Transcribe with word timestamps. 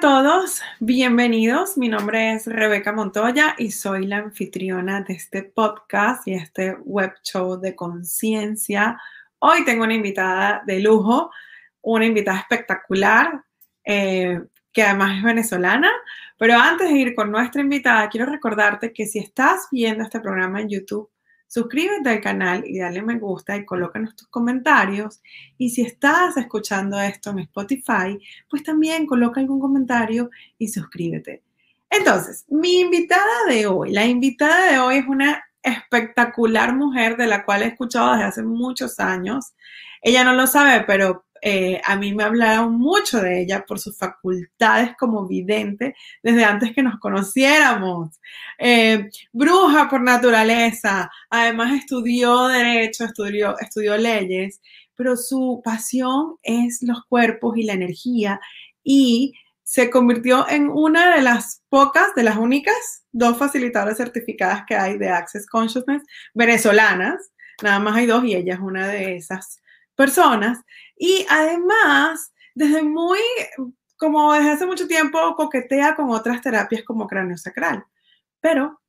A 0.00 0.22
todos, 0.22 0.62
bienvenidos. 0.78 1.76
Mi 1.76 1.90
nombre 1.90 2.32
es 2.32 2.46
Rebeca 2.46 2.90
Montoya 2.90 3.54
y 3.58 3.70
soy 3.70 4.06
la 4.06 4.16
anfitriona 4.16 5.02
de 5.02 5.12
este 5.12 5.42
podcast 5.42 6.26
y 6.26 6.32
este 6.32 6.74
web 6.84 7.12
show 7.22 7.60
de 7.60 7.76
conciencia. 7.76 8.98
Hoy 9.40 9.62
tengo 9.66 9.84
una 9.84 9.92
invitada 9.92 10.62
de 10.64 10.80
lujo, 10.80 11.30
una 11.82 12.06
invitada 12.06 12.38
espectacular, 12.38 13.44
eh, 13.84 14.40
que 14.72 14.82
además 14.82 15.18
es 15.18 15.22
venezolana. 15.22 15.90
Pero 16.38 16.54
antes 16.58 16.88
de 16.88 16.96
ir 16.96 17.14
con 17.14 17.30
nuestra 17.30 17.60
invitada, 17.60 18.08
quiero 18.08 18.24
recordarte 18.24 18.94
que 18.94 19.04
si 19.04 19.18
estás 19.18 19.68
viendo 19.70 20.02
este 20.02 20.20
programa 20.20 20.62
en 20.62 20.70
YouTube, 20.70 21.10
suscríbete 21.50 22.08
al 22.08 22.20
canal 22.20 22.62
y 22.64 22.78
dale 22.78 23.02
me 23.02 23.18
gusta 23.18 23.56
y 23.56 23.64
colócanos 23.64 24.14
tus 24.14 24.28
comentarios. 24.28 25.20
Y 25.58 25.70
si 25.70 25.82
estás 25.82 26.36
escuchando 26.36 26.98
esto 27.00 27.30
en 27.30 27.40
Spotify, 27.40 28.18
pues 28.48 28.62
también 28.62 29.04
coloca 29.04 29.40
algún 29.40 29.58
comentario 29.58 30.30
y 30.58 30.68
suscríbete. 30.68 31.42
Entonces, 31.90 32.44
mi 32.48 32.78
invitada 32.78 33.46
de 33.48 33.66
hoy, 33.66 33.90
la 33.90 34.06
invitada 34.06 34.70
de 34.70 34.78
hoy 34.78 34.96
es 34.98 35.08
una 35.08 35.42
espectacular 35.60 36.72
mujer 36.72 37.16
de 37.16 37.26
la 37.26 37.44
cual 37.44 37.64
he 37.64 37.66
escuchado 37.66 38.12
desde 38.12 38.26
hace 38.26 38.42
muchos 38.44 39.00
años. 39.00 39.52
Ella 40.02 40.22
no 40.22 40.34
lo 40.34 40.46
sabe, 40.46 40.84
pero 40.86 41.24
eh, 41.42 41.80
a 41.84 41.96
mí 41.96 42.14
me 42.14 42.24
hablaron 42.24 42.78
mucho 42.78 43.20
de 43.20 43.42
ella 43.42 43.64
por 43.66 43.78
sus 43.78 43.96
facultades 43.96 44.96
como 44.98 45.26
vidente 45.26 45.94
desde 46.22 46.44
antes 46.44 46.74
que 46.74 46.82
nos 46.82 46.98
conociéramos. 46.98 48.20
Eh, 48.58 49.08
bruja 49.32 49.88
por 49.88 50.02
naturaleza, 50.02 51.10
además 51.30 51.72
estudió 51.74 52.48
derecho, 52.48 53.04
estudió, 53.04 53.58
estudió 53.58 53.96
leyes, 53.96 54.60
pero 54.94 55.16
su 55.16 55.60
pasión 55.64 56.36
es 56.42 56.80
los 56.82 57.04
cuerpos 57.06 57.56
y 57.56 57.64
la 57.64 57.72
energía 57.72 58.40
y 58.82 59.34
se 59.62 59.88
convirtió 59.88 60.48
en 60.48 60.68
una 60.68 61.14
de 61.14 61.22
las 61.22 61.62
pocas, 61.68 62.14
de 62.16 62.24
las 62.24 62.36
únicas 62.36 63.04
dos 63.12 63.38
facilitadoras 63.38 63.96
certificadas 63.98 64.64
que 64.66 64.74
hay 64.74 64.98
de 64.98 65.08
Access 65.08 65.46
Consciousness 65.46 66.02
venezolanas. 66.34 67.30
Nada 67.62 67.78
más 67.78 67.96
hay 67.96 68.06
dos 68.06 68.24
y 68.24 68.34
ella 68.34 68.54
es 68.54 68.60
una 68.60 68.88
de 68.88 69.16
esas 69.16 69.60
personas. 69.94 70.58
Y 71.02 71.24
además, 71.30 72.34
desde 72.54 72.82
muy, 72.82 73.18
como 73.96 74.34
desde 74.34 74.50
hace 74.50 74.66
mucho 74.66 74.86
tiempo, 74.86 75.34
coquetea 75.34 75.96
con 75.96 76.10
otras 76.10 76.42
terapias 76.42 76.82
como 76.82 77.06
cráneo 77.06 77.38
sacral, 77.38 77.86
pero 78.38 78.82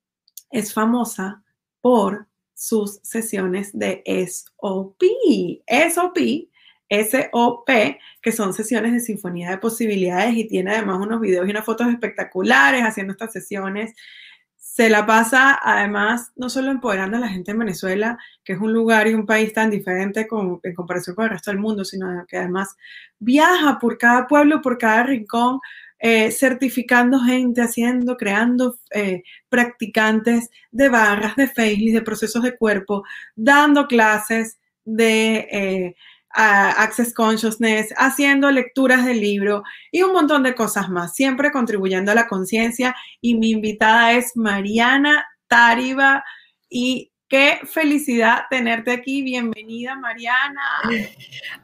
es 0.50 0.74
famosa 0.74 1.42
por 1.80 2.28
sus 2.54 3.00
sesiones 3.02 3.72
de 3.72 4.04
SOP. 4.28 5.02
SOP, 5.90 6.18
SOP, 6.90 7.70
que 8.22 8.32
son 8.34 8.54
sesiones 8.54 8.92
de 8.92 9.00
sinfonía 9.00 9.52
de 9.52 9.58
posibilidades 9.60 10.36
y 10.36 10.50
tiene 10.50 10.72
además 10.72 11.00
unos 11.00 11.22
videos 11.22 11.48
y 11.48 11.52
unas 11.52 11.64
fotos 11.64 11.88
espectaculares 11.88 12.84
haciendo 12.84 13.14
estas 13.14 13.32
sesiones 13.32 13.94
se 14.74 14.90
la 14.90 15.06
pasa 15.06 15.60
además 15.62 16.32
no 16.38 16.50
solo 16.50 16.72
empoderando 16.72 17.18
a 17.18 17.20
la 17.20 17.28
gente 17.28 17.52
en 17.52 17.60
Venezuela, 17.60 18.18
que 18.42 18.54
es 18.54 18.60
un 18.60 18.72
lugar 18.72 19.06
y 19.06 19.14
un 19.14 19.26
país 19.26 19.52
tan 19.52 19.70
diferente 19.70 20.30
en 20.64 20.74
comparación 20.74 21.14
con 21.14 21.26
el 21.26 21.32
resto 21.32 21.52
del 21.52 21.60
mundo, 21.60 21.84
sino 21.84 22.26
que 22.26 22.38
además 22.38 22.78
viaja 23.20 23.80
por 23.80 23.98
cada 23.98 24.28
pueblo, 24.28 24.62
por 24.62 24.78
cada 24.78 25.04
rincón, 25.04 25.60
eh, 26.00 26.32
certificando 26.32 27.20
gente, 27.20 27.62
haciendo, 27.62 28.16
creando 28.16 28.78
eh, 28.92 29.24
practicantes 29.50 30.50
de 30.72 30.88
barras, 30.88 31.36
de 31.36 31.48
faceless, 31.48 31.94
de 31.94 32.02
procesos 32.02 32.42
de 32.42 32.56
cuerpo, 32.56 33.04
dando 33.36 33.88
clases 33.88 34.58
de 34.86 35.50
eh, 35.52 35.96
Access 36.34 37.14
Consciousness, 37.14 37.94
haciendo 37.98 38.52
lecturas 38.52 39.06
del 39.06 39.22
libro 39.22 39.64
y 39.92 40.04
un 40.04 40.14
montón 40.14 40.44
de 40.44 40.56
cosas 40.56 40.90
más, 40.90 41.16
siempre 41.16 41.52
contribuyendo 41.52 42.12
a 42.12 42.16
la 42.16 42.28
conciencia. 42.28 42.96
Y 43.20 43.36
mi 43.36 43.52
invitada 43.52 44.14
es 44.14 44.36
Mariana 44.36 45.26
Tariba 45.48 46.24
y 46.70 47.12
qué 47.32 47.62
felicidad 47.64 48.42
tenerte 48.50 48.92
aquí. 48.92 49.22
Bienvenida, 49.22 49.96
Mariana. 49.96 50.62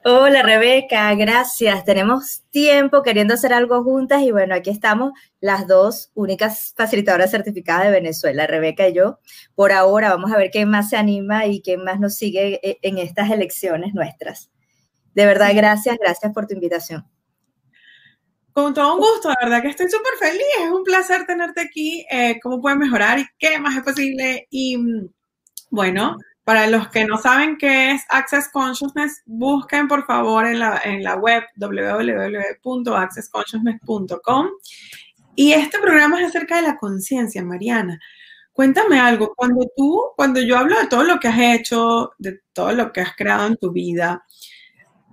Hola, 0.06 0.42
Rebeca, 0.42 1.14
gracias. 1.16 1.84
Tenemos 1.84 2.44
tiempo 2.52 3.04
queriendo 3.04 3.34
hacer 3.34 3.52
algo 3.52 3.84
juntas 3.84 4.22
y 4.22 4.32
bueno, 4.32 4.56
aquí 4.56 4.70
estamos 4.70 5.12
las 5.42 5.68
dos 5.68 6.10
únicas 6.14 6.74
facilitadoras 6.78 7.32
certificadas 7.32 7.84
de 7.84 7.92
Venezuela, 7.92 8.48
Rebeca 8.48 8.88
y 8.88 8.94
yo. 8.94 9.20
Por 9.56 9.74
ahora 9.74 10.10
vamos 10.10 10.32
a 10.32 10.38
ver 10.38 10.52
quién 10.52 10.70
más 10.70 10.90
se 10.90 10.96
anima 10.96 11.46
y 11.48 11.62
quién 11.62 11.84
más 11.84 12.00
nos 12.00 12.16
sigue 12.16 12.62
eh, 12.64 12.80
en 12.82 12.98
estas 12.98 13.30
elecciones 13.30 13.94
nuestras. 13.94 14.50
De 15.18 15.26
verdad, 15.26 15.50
gracias, 15.56 15.98
gracias 16.00 16.32
por 16.32 16.46
tu 16.46 16.54
invitación. 16.54 17.04
Con 18.54 18.76
todo 18.76 18.94
un 18.94 19.00
gusto, 19.00 19.30
de 19.30 19.36
verdad 19.42 19.64
que 19.64 19.70
estoy 19.70 19.90
súper 19.90 20.14
feliz. 20.20 20.46
Es 20.64 20.70
un 20.70 20.84
placer 20.84 21.26
tenerte 21.26 21.62
aquí. 21.62 22.06
Eh, 22.12 22.40
¿Cómo 22.40 22.62
puedes 22.62 22.78
mejorar 22.78 23.18
y 23.18 23.26
qué 23.40 23.58
más 23.58 23.76
es 23.76 23.82
posible? 23.82 24.46
Y 24.52 24.78
mm, 24.78 25.10
bueno, 25.72 26.18
para 26.44 26.68
los 26.68 26.90
que 26.90 27.06
no 27.06 27.18
saben 27.18 27.58
qué 27.58 27.94
es 27.94 28.04
Access 28.10 28.50
Consciousness, 28.54 29.24
busquen 29.26 29.88
por 29.88 30.06
favor 30.06 30.46
en 30.46 30.60
la, 30.60 30.80
en 30.84 31.04
la 31.04 31.16
web 31.16 31.42
www.accessconsciousness.com. 31.56 34.48
Y 35.36 35.54
este 35.54 35.80
programa 35.80 36.22
es 36.22 36.28
acerca 36.28 36.58
de 36.58 36.62
la 36.62 36.78
conciencia, 36.78 37.44
Mariana. 37.44 38.00
Cuéntame 38.54 39.00
algo, 39.00 39.34
cuando 39.36 39.66
tú, 39.76 40.00
cuando 40.16 40.40
yo 40.42 40.60
hablo 40.60 40.80
de 40.80 40.86
todo 40.86 41.04
lo 41.04 41.20
que 41.20 41.28
has 41.28 41.40
hecho, 41.40 42.12
de 42.20 42.40
todo 42.54 42.72
lo 42.74 42.94
que 42.94 43.02
has 43.02 43.16
creado 43.16 43.48
en 43.48 43.58
tu 43.58 43.72
vida, 43.72 44.24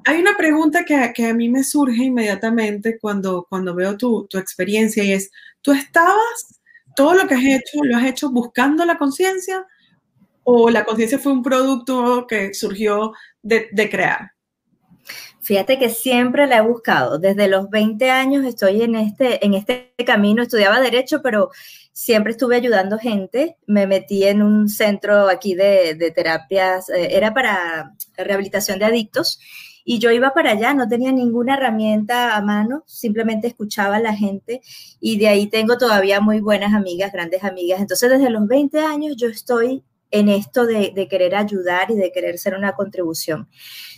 hay 0.04 0.20
una 0.20 0.36
pregunta 0.36 0.84
que, 0.84 1.12
que, 1.14 1.26
a 1.26 1.34
mí 1.34 1.48
me 1.48 1.64
surge 1.64 2.04
inmediatamente 2.04 2.98
cuando, 2.98 3.46
cuando 3.48 3.74
veo 3.74 3.96
tu, 3.96 4.26
tu, 4.26 4.38
experiencia 4.38 5.02
y 5.02 5.12
es, 5.12 5.30
¿tú 5.62 5.72
estabas, 5.72 6.60
todo 6.94 7.14
lo 7.14 7.26
que 7.26 7.34
has 7.34 7.44
hecho, 7.44 7.82
lo 7.82 7.96
has 7.96 8.04
hecho 8.04 8.30
buscando 8.30 8.84
la 8.84 8.98
conciencia 8.98 9.66
o 10.44 10.68
la 10.70 10.84
conciencia 10.84 11.18
fue 11.18 11.32
un 11.32 11.42
producto 11.42 12.26
que 12.28 12.52
surgió 12.54 13.12
de, 13.42 13.68
de, 13.72 13.90
crear? 13.90 14.32
Fíjate 15.40 15.78
que 15.78 15.88
siempre 15.88 16.46
la 16.46 16.58
he 16.58 16.62
buscado. 16.62 17.18
Desde 17.18 17.48
los 17.48 17.70
20 17.70 18.10
años 18.10 18.44
estoy 18.44 18.82
en 18.82 18.94
este, 18.94 19.44
en 19.44 19.54
este 19.54 19.94
camino. 20.06 20.42
Estudiaba 20.42 20.80
derecho, 20.80 21.20
pero 21.22 21.50
siempre 21.92 22.32
estuve 22.32 22.56
ayudando 22.56 22.98
gente. 22.98 23.56
Me 23.66 23.86
metí 23.86 24.24
en 24.24 24.42
un 24.42 24.68
centro 24.68 25.28
aquí 25.28 25.54
de, 25.54 25.94
de 25.94 26.10
terapias, 26.10 26.88
eh, 26.90 27.08
era 27.16 27.32
para 27.34 27.92
rehabilitación 28.16 28.78
de 28.78 28.86
adictos 28.86 29.38
y 29.84 29.98
yo 29.98 30.10
iba 30.10 30.32
para 30.32 30.52
allá, 30.52 30.72
no 30.74 30.88
tenía 30.88 31.12
ninguna 31.12 31.54
herramienta 31.54 32.36
a 32.36 32.40
mano, 32.40 32.82
simplemente 32.86 33.46
escuchaba 33.46 33.96
a 33.96 34.00
la 34.00 34.14
gente 34.14 34.62
y 34.98 35.18
de 35.18 35.28
ahí 35.28 35.46
tengo 35.48 35.76
todavía 35.76 36.20
muy 36.20 36.40
buenas 36.40 36.72
amigas, 36.72 37.12
grandes 37.12 37.44
amigas. 37.44 37.80
Entonces 37.80 38.10
desde 38.10 38.30
los 38.30 38.48
20 38.48 38.80
años 38.80 39.16
yo 39.16 39.28
estoy 39.28 39.84
en 40.10 40.28
esto 40.28 40.64
de, 40.64 40.92
de 40.94 41.08
querer 41.08 41.34
ayudar 41.34 41.90
y 41.90 41.96
de 41.96 42.12
querer 42.12 42.38
ser 42.38 42.54
una 42.54 42.72
contribución. 42.72 43.48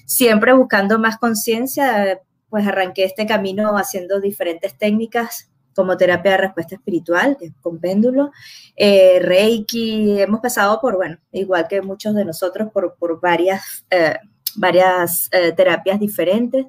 Siempre 0.06 0.52
buscando 0.52 0.98
más 0.98 1.18
conciencia, 1.18 2.20
pues 2.48 2.66
arranqué 2.66 3.04
este 3.04 3.26
camino 3.26 3.76
haciendo 3.76 4.20
diferentes 4.20 4.76
técnicas 4.76 5.50
como 5.76 5.96
terapia 5.96 6.32
de 6.32 6.38
respuesta 6.38 6.74
espiritual, 6.74 7.36
con 7.60 7.78
péndulo, 7.78 8.32
eh, 8.74 9.18
Reiki, 9.20 10.20
hemos 10.20 10.40
pasado 10.40 10.80
por, 10.80 10.96
bueno, 10.96 11.18
igual 11.32 11.68
que 11.68 11.82
muchos 11.82 12.14
de 12.14 12.24
nosotros, 12.24 12.70
por, 12.72 12.96
por 12.98 13.20
varias 13.20 13.84
eh, 13.90 14.16
varias 14.54 15.28
eh, 15.32 15.52
terapias 15.52 16.00
diferentes, 16.00 16.66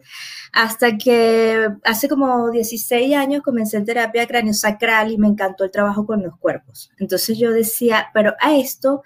hasta 0.52 0.98
que 0.98 1.70
hace 1.84 2.10
como 2.10 2.50
16 2.52 3.16
años 3.16 3.44
comencé 3.44 3.78
en 3.78 3.86
terapia 3.86 4.28
cráneo-sacral 4.28 5.12
y 5.12 5.18
me 5.18 5.28
encantó 5.28 5.64
el 5.64 5.72
trabajo 5.72 6.06
con 6.06 6.24
los 6.24 6.38
cuerpos. 6.38 6.92
Entonces 6.98 7.38
yo 7.38 7.52
decía, 7.52 8.08
pero 8.14 8.34
a 8.40 8.56
esto 8.56 9.04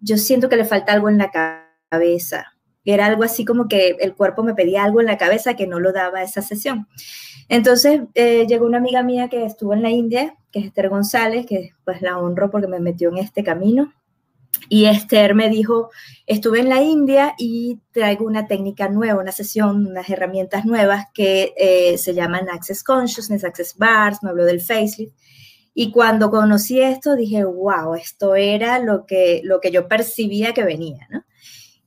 yo 0.00 0.16
siento 0.16 0.48
que 0.48 0.56
le 0.56 0.64
falta 0.64 0.92
algo 0.92 1.08
en 1.08 1.18
la 1.18 1.30
cabeza. 1.90 2.52
Era 2.84 3.06
algo 3.06 3.22
así 3.22 3.44
como 3.44 3.68
que 3.68 3.96
el 4.00 4.14
cuerpo 4.14 4.42
me 4.42 4.54
pedía 4.54 4.84
algo 4.84 5.00
en 5.00 5.06
la 5.06 5.18
cabeza 5.18 5.54
que 5.54 5.66
no 5.66 5.78
lo 5.78 5.92
daba 5.92 6.22
esa 6.22 6.40
sesión. 6.40 6.88
Entonces 7.48 8.02
eh, 8.14 8.46
llegó 8.46 8.66
una 8.66 8.78
amiga 8.78 9.02
mía 9.02 9.28
que 9.28 9.44
estuvo 9.44 9.74
en 9.74 9.82
la 9.82 9.90
India, 9.90 10.36
que 10.52 10.60
es 10.60 10.66
Esther 10.66 10.88
González, 10.88 11.46
que 11.46 11.72
pues 11.84 12.02
la 12.02 12.18
honro 12.18 12.50
porque 12.50 12.68
me 12.68 12.80
metió 12.80 13.08
en 13.10 13.18
este 13.18 13.42
camino. 13.42 13.92
Y 14.68 14.84
Esther 14.86 15.34
me 15.34 15.48
dijo, 15.48 15.90
estuve 16.26 16.60
en 16.60 16.68
la 16.68 16.82
India 16.82 17.34
y 17.38 17.80
traigo 17.90 18.26
una 18.26 18.46
técnica 18.46 18.88
nueva, 18.88 19.20
una 19.20 19.32
sesión, 19.32 19.86
unas 19.86 20.08
herramientas 20.10 20.66
nuevas 20.66 21.06
que 21.14 21.54
eh, 21.56 21.96
se 21.96 22.14
llaman 22.14 22.50
Access 22.50 22.84
Consciousness, 22.84 23.44
Access 23.44 23.76
Bars, 23.76 24.22
me 24.22 24.30
habló 24.30 24.44
del 24.44 24.60
facelift. 24.60 25.14
Y 25.72 25.90
cuando 25.90 26.30
conocí 26.30 26.80
esto, 26.80 27.14
dije, 27.14 27.44
wow, 27.44 27.94
esto 27.94 28.34
era 28.34 28.78
lo 28.78 29.06
que, 29.06 29.40
lo 29.44 29.60
que 29.60 29.70
yo 29.70 29.86
percibía 29.88 30.52
que 30.52 30.64
venía, 30.64 31.06
¿no? 31.08 31.24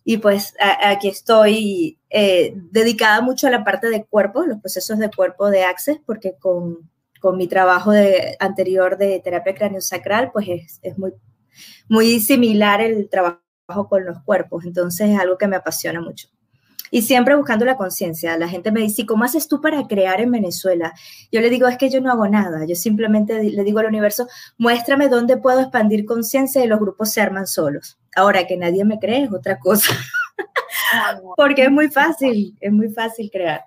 Y 0.04 0.18
pues 0.18 0.56
aquí 0.84 1.10
estoy 1.10 2.00
eh, 2.10 2.54
dedicada 2.72 3.22
mucho 3.22 3.48
a 3.48 3.52
la 3.52 3.64
parte 3.64 3.90
de 3.90 4.06
cuerpo, 4.06 4.44
los 4.44 4.60
procesos 4.60 4.98
de 4.98 5.12
cuerpo 5.12 5.50
de 5.50 5.64
Access, 5.64 6.00
porque 6.06 6.36
con, 6.40 6.90
con 7.20 7.38
mi 7.38 7.48
trabajo 7.48 7.92
de, 7.92 8.36
anterior 8.40 8.98
de 8.98 9.20
terapia 9.20 9.54
craniosacral, 9.54 10.32
pues 10.32 10.48
es, 10.50 10.80
es, 10.82 10.98
muy, 10.98 11.14
muy 11.90 12.20
similar 12.20 12.82
el 12.82 13.10
trabajo 13.10 13.42
con 13.90 14.06
los 14.06 14.22
cuerpos, 14.24 14.66
entonces 14.66 15.10
es 15.10 15.20
algo 15.20 15.38
que 15.38 15.48
me 15.48 15.56
apasiona 15.56 16.02
mucho. 16.02 16.28
Y 16.94 17.04
siempre 17.04 17.36
buscando 17.36 17.64
la 17.64 17.78
conciencia. 17.78 18.38
La 18.38 18.50
gente 18.50 18.70
me 18.70 18.82
dice, 18.82 19.06
¿cómo 19.06 19.24
haces 19.24 19.48
tú 19.48 19.62
para 19.62 19.88
crear 19.88 20.20
en 20.20 20.30
Venezuela? 20.30 20.94
Yo 21.32 21.40
le 21.40 21.50
digo, 21.50 21.70
es 21.70 21.78
que 21.78 21.90
yo 21.90 22.02
no 22.02 22.12
hago 22.12 22.28
nada. 22.28 22.66
Yo 22.66 22.76
simplemente 22.76 23.42
le 23.42 23.64
digo 23.64 23.80
al 23.80 23.86
universo, 23.86 24.28
muéstrame 24.58 25.08
dónde 25.08 25.38
puedo 25.38 25.62
expandir 25.62 26.06
conciencia 26.06 26.62
y 26.62 26.68
los 26.68 26.82
grupos 26.82 27.12
se 27.12 27.22
arman 27.22 27.48
solos. 27.48 27.98
Ahora, 28.14 28.46
que 28.46 28.58
nadie 28.58 28.84
me 28.84 29.00
cree 29.00 29.24
es 29.24 29.32
otra 29.32 29.58
cosa. 29.58 29.94
Porque 31.38 31.64
es 31.64 31.72
muy 31.72 31.90
fácil, 31.90 32.58
es 32.60 32.72
muy 32.74 32.90
fácil 32.90 33.30
crear. 33.32 33.64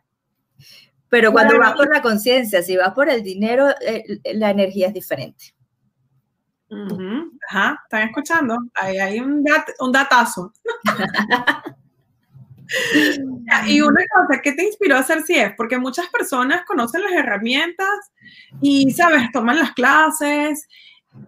Pero 1.09 1.33
cuando 1.33 1.59
vas 1.59 1.75
por 1.75 1.95
la 1.95 2.03
conciencia, 2.03 2.63
si 2.63 2.77
vas 2.77 2.93
por 2.93 3.09
el 3.09 3.23
dinero, 3.23 3.69
eh, 3.87 4.05
la 4.35 4.51
energía 4.51 4.89
es 4.89 4.95
diferente. 4.95 5.55
Ajá, 7.49 7.79
están 7.85 8.09
escuchando. 8.09 8.59
Ahí 8.75 8.99
hay 8.99 9.21
un, 9.21 9.45
un 9.81 9.93
datazo. 9.93 10.53
y 13.67 13.81
una 13.81 14.03
cosa, 14.15 14.41
¿qué 14.43 14.53
te 14.53 14.65
inspiró 14.65 14.97
a 14.97 15.01
hacer 15.01 15.23
CIEF? 15.23 15.55
Porque 15.57 15.79
muchas 15.79 16.09
personas 16.09 16.65
conocen 16.65 17.03
las 17.03 17.13
herramientas 17.13 18.13
y, 18.61 18.91
sabes, 18.93 19.31
toman 19.33 19.59
las 19.59 19.73
clases 19.73 20.67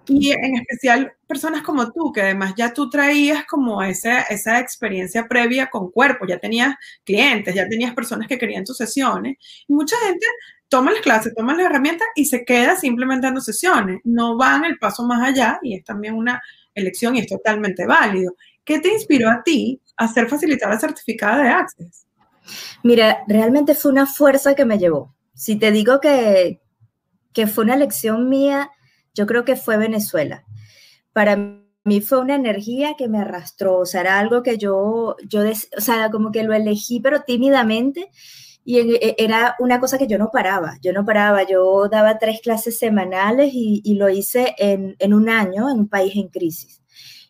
y 0.08 0.32
en 0.32 0.56
especial 0.56 1.12
personas 1.26 1.62
como 1.62 1.92
tú, 1.92 2.12
que 2.12 2.22
además 2.22 2.54
ya 2.56 2.72
tú 2.72 2.90
traías 2.90 3.44
como 3.46 3.82
esa, 3.82 4.22
esa 4.22 4.58
experiencia 4.58 5.28
previa 5.28 5.68
con 5.68 5.90
cuerpo, 5.90 6.26
ya 6.26 6.38
tenías 6.38 6.74
clientes, 7.04 7.54
ya 7.54 7.68
tenías 7.68 7.94
personas 7.94 8.26
que 8.26 8.38
querían 8.38 8.64
tus 8.64 8.76
sesiones. 8.76 9.36
Y 9.68 9.72
mucha 9.72 9.96
gente 10.06 10.26
toma 10.68 10.92
las 10.92 11.00
clases, 11.00 11.34
toma 11.34 11.54
las 11.54 11.66
herramientas 11.66 12.08
y 12.14 12.24
se 12.24 12.44
queda 12.44 12.76
simplemente 12.76 13.26
dando 13.26 13.40
sesiones. 13.40 14.00
No 14.04 14.36
van 14.36 14.64
el 14.64 14.78
paso 14.78 15.04
más 15.04 15.22
allá 15.22 15.58
y 15.62 15.76
es 15.76 15.84
también 15.84 16.14
una 16.14 16.42
elección 16.74 17.16
y 17.16 17.20
es 17.20 17.26
totalmente 17.26 17.86
válido. 17.86 18.34
¿Qué 18.64 18.80
te 18.80 18.92
inspiró 18.92 19.30
a 19.30 19.42
ti 19.42 19.80
a 19.96 20.08
ser 20.08 20.28
facilitadora 20.28 20.78
certificada 20.78 21.42
de 21.42 21.48
Access? 21.48 22.06
Mira, 22.82 23.24
realmente 23.26 23.74
fue 23.74 23.92
una 23.92 24.06
fuerza 24.06 24.54
que 24.54 24.64
me 24.64 24.78
llevó. 24.78 25.14
Si 25.34 25.56
te 25.56 25.70
digo 25.70 26.00
que, 26.00 26.60
que 27.32 27.46
fue 27.46 27.64
una 27.64 27.74
elección 27.74 28.28
mía, 28.28 28.70
yo 29.14 29.26
creo 29.26 29.44
que 29.44 29.56
fue 29.56 29.76
Venezuela. 29.76 30.44
Para 31.12 31.36
mí 31.84 32.00
fue 32.00 32.18
una 32.18 32.34
energía 32.34 32.94
que 32.98 33.08
me 33.08 33.18
arrastró, 33.18 33.78
o 33.78 33.86
sea, 33.86 34.02
era 34.02 34.18
algo 34.18 34.42
que 34.42 34.58
yo, 34.58 35.16
yo 35.28 35.42
o 35.76 35.80
sea, 35.80 36.10
como 36.10 36.32
que 36.32 36.42
lo 36.42 36.52
elegí, 36.52 37.00
pero 37.00 37.22
tímidamente, 37.22 38.10
y 38.66 38.80
e, 38.80 39.14
era 39.16 39.54
una 39.60 39.78
cosa 39.78 39.96
que 39.96 40.08
yo 40.08 40.18
no 40.18 40.30
paraba, 40.32 40.76
yo 40.82 40.92
no 40.92 41.04
paraba, 41.04 41.44
yo 41.44 41.88
daba 41.88 42.18
tres 42.18 42.40
clases 42.42 42.78
semanales 42.78 43.50
y, 43.52 43.94
lo 43.94 44.10
hice 44.10 44.56
en, 44.58 44.96
en, 44.98 45.14
un 45.14 45.28
año 45.30 45.70
en 45.70 45.78
un 45.78 45.88
país 45.88 46.16
en 46.16 46.28
crisis. 46.28 46.82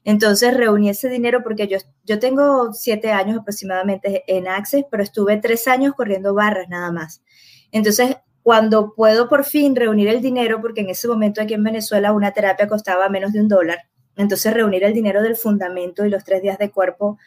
Entonces 0.02 0.56
reuní 0.56 0.88
ese 0.88 1.10
dinero 1.10 1.42
porque 1.42 1.68
yo, 1.68 1.76
yo 2.04 2.18
tengo 2.18 2.72
siete 2.72 3.12
años 3.12 3.38
aproximadamente 3.38 4.24
en 4.26 4.48
Access, 4.48 4.86
pero 4.90 5.02
estuve 5.02 5.36
tres 5.36 5.68
años 5.68 5.92
corriendo 5.94 6.32
barras 6.32 6.68
nada 6.70 6.90
más. 6.90 7.22
Entonces, 7.70 8.16
cuando 8.42 8.94
puedo 8.94 9.28
por 9.28 9.44
fin 9.44 9.76
reunir 9.76 10.08
el 10.08 10.22
dinero, 10.22 10.62
porque 10.62 10.80
en 10.80 10.88
ese 10.88 11.06
momento 11.06 11.42
aquí 11.42 11.52
en 11.52 11.64
Venezuela 11.64 12.12
una 12.12 12.32
terapia 12.32 12.66
costaba 12.66 13.10
menos 13.10 13.32
de 13.32 13.40
un 13.40 13.48
dólar, 13.48 13.80
entonces 14.16 14.52
reunir 14.54 14.84
el 14.84 14.94
dinero 14.94 15.22
del 15.22 15.36
fundamento 15.36 16.04
y 16.04 16.10
los 16.10 16.24
tres 16.24 16.42
días 16.42 16.58
de 16.58 16.70
cuerpo, 16.70 17.18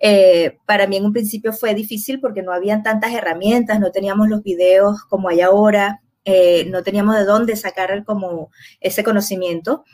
eh, 0.00 0.58
para 0.66 0.86
mí 0.86 0.96
en 0.96 1.04
un 1.04 1.12
principio 1.12 1.52
fue 1.52 1.74
difícil 1.74 2.20
porque 2.20 2.42
no 2.42 2.52
habían 2.52 2.82
tantas 2.82 3.12
herramientas, 3.12 3.80
no 3.80 3.90
teníamos 3.90 4.28
los 4.28 4.42
videos 4.42 5.04
como 5.04 5.28
hay 5.28 5.42
ahora, 5.42 6.02
eh, 6.24 6.66
no 6.70 6.82
teníamos 6.82 7.16
de 7.16 7.24
dónde 7.24 7.56
sacar 7.56 8.04
como 8.04 8.50
ese 8.80 9.04
conocimiento. 9.04 9.84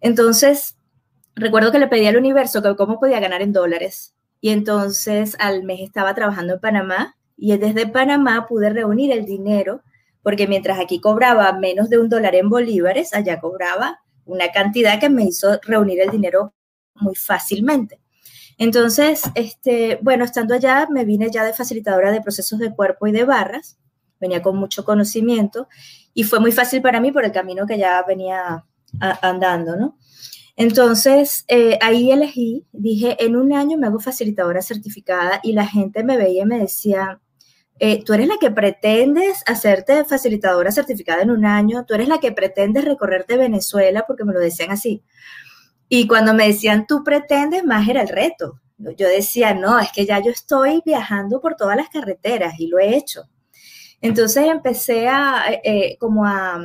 Entonces, 0.00 0.76
recuerdo 1.34 1.72
que 1.72 1.78
le 1.78 1.88
pedí 1.88 2.06
al 2.06 2.16
universo 2.16 2.62
que 2.62 2.76
cómo 2.76 3.00
podía 3.00 3.20
ganar 3.20 3.42
en 3.42 3.52
dólares. 3.52 4.14
Y 4.40 4.50
entonces 4.50 5.36
al 5.38 5.64
mes 5.64 5.80
estaba 5.80 6.14
trabajando 6.14 6.54
en 6.54 6.60
Panamá 6.60 7.16
y 7.36 7.56
desde 7.56 7.86
Panamá 7.86 8.46
pude 8.48 8.70
reunir 8.70 9.12
el 9.12 9.24
dinero, 9.24 9.82
porque 10.22 10.46
mientras 10.46 10.78
aquí 10.78 11.00
cobraba 11.00 11.52
menos 11.52 11.90
de 11.90 11.98
un 11.98 12.08
dólar 12.08 12.34
en 12.34 12.48
bolívares, 12.48 13.14
allá 13.14 13.40
cobraba 13.40 14.00
una 14.30 14.50
cantidad 14.52 15.00
que 15.00 15.08
me 15.10 15.24
hizo 15.24 15.58
reunir 15.62 16.00
el 16.00 16.10
dinero 16.10 16.54
muy 16.94 17.14
fácilmente. 17.14 18.00
Entonces, 18.58 19.22
este, 19.34 19.98
bueno, 20.02 20.24
estando 20.24 20.54
allá, 20.54 20.86
me 20.90 21.04
vine 21.04 21.30
ya 21.30 21.44
de 21.44 21.54
facilitadora 21.54 22.12
de 22.12 22.20
procesos 22.20 22.58
de 22.58 22.74
cuerpo 22.74 23.06
y 23.06 23.12
de 23.12 23.24
barras, 23.24 23.78
venía 24.20 24.42
con 24.42 24.56
mucho 24.56 24.84
conocimiento 24.84 25.66
y 26.12 26.24
fue 26.24 26.40
muy 26.40 26.52
fácil 26.52 26.82
para 26.82 27.00
mí 27.00 27.10
por 27.10 27.24
el 27.24 27.32
camino 27.32 27.66
que 27.66 27.78
ya 27.78 28.04
venía 28.06 28.66
andando, 29.00 29.76
¿no? 29.76 29.98
Entonces, 30.56 31.44
eh, 31.48 31.78
ahí 31.80 32.10
elegí, 32.10 32.66
dije, 32.72 33.16
en 33.24 33.36
un 33.36 33.54
año 33.54 33.78
me 33.78 33.86
hago 33.86 33.98
facilitadora 33.98 34.60
certificada 34.60 35.40
y 35.42 35.52
la 35.52 35.66
gente 35.66 36.04
me 36.04 36.18
veía 36.18 36.42
y 36.42 36.46
me 36.46 36.58
decía, 36.58 37.20
eh, 37.82 38.04
tú 38.04 38.12
eres 38.12 38.28
la 38.28 38.36
que 38.38 38.50
pretendes 38.50 39.42
hacerte 39.46 40.04
facilitadora 40.04 40.70
certificada 40.70 41.22
en 41.22 41.30
un 41.30 41.46
año, 41.46 41.86
tú 41.86 41.94
eres 41.94 42.08
la 42.08 42.20
que 42.20 42.30
pretendes 42.30 42.84
recorrerte 42.84 43.38
Venezuela, 43.38 44.04
porque 44.06 44.24
me 44.24 44.34
lo 44.34 44.38
decían 44.38 44.70
así. 44.70 45.02
Y 45.88 46.06
cuando 46.06 46.34
me 46.34 46.46
decían, 46.46 46.86
tú 46.86 47.02
pretendes, 47.02 47.64
más 47.64 47.88
era 47.88 48.02
el 48.02 48.08
reto. 48.08 48.60
Yo 48.76 49.08
decía, 49.08 49.54
no, 49.54 49.78
es 49.78 49.90
que 49.92 50.04
ya 50.04 50.20
yo 50.20 50.30
estoy 50.30 50.82
viajando 50.84 51.40
por 51.40 51.56
todas 51.56 51.74
las 51.74 51.88
carreteras 51.88 52.60
y 52.60 52.66
lo 52.66 52.78
he 52.78 52.96
hecho. 52.96 53.22
Entonces 54.02 54.44
empecé 54.46 55.08
a, 55.08 55.44
eh, 55.64 55.96
como 55.98 56.26
a, 56.26 56.60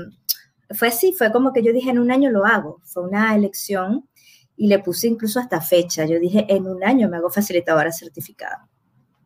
fue 0.71 0.89
así, 0.89 1.13
fue 1.13 1.31
como 1.31 1.53
que 1.53 1.63
yo 1.63 1.71
dije, 1.71 1.91
en 1.91 2.00
un 2.00 2.12
año 2.12 2.29
lo 2.29 2.45
hago. 2.45 2.81
Fue 2.83 3.03
una 3.03 3.33
elección 3.35 4.09
y 4.57 4.67
le 4.67 4.79
puse 4.79 5.07
incluso 5.07 5.39
hasta 5.39 5.62
fecha. 5.62 6.06
Yo 6.06 6.19
dije, 6.19 6.45
en 6.50 6.67
un 6.67 6.83
año 6.83 7.07
me 7.07 7.15
hago 7.17 7.29
facilitadora 7.29 7.94
certificada. 7.94 8.67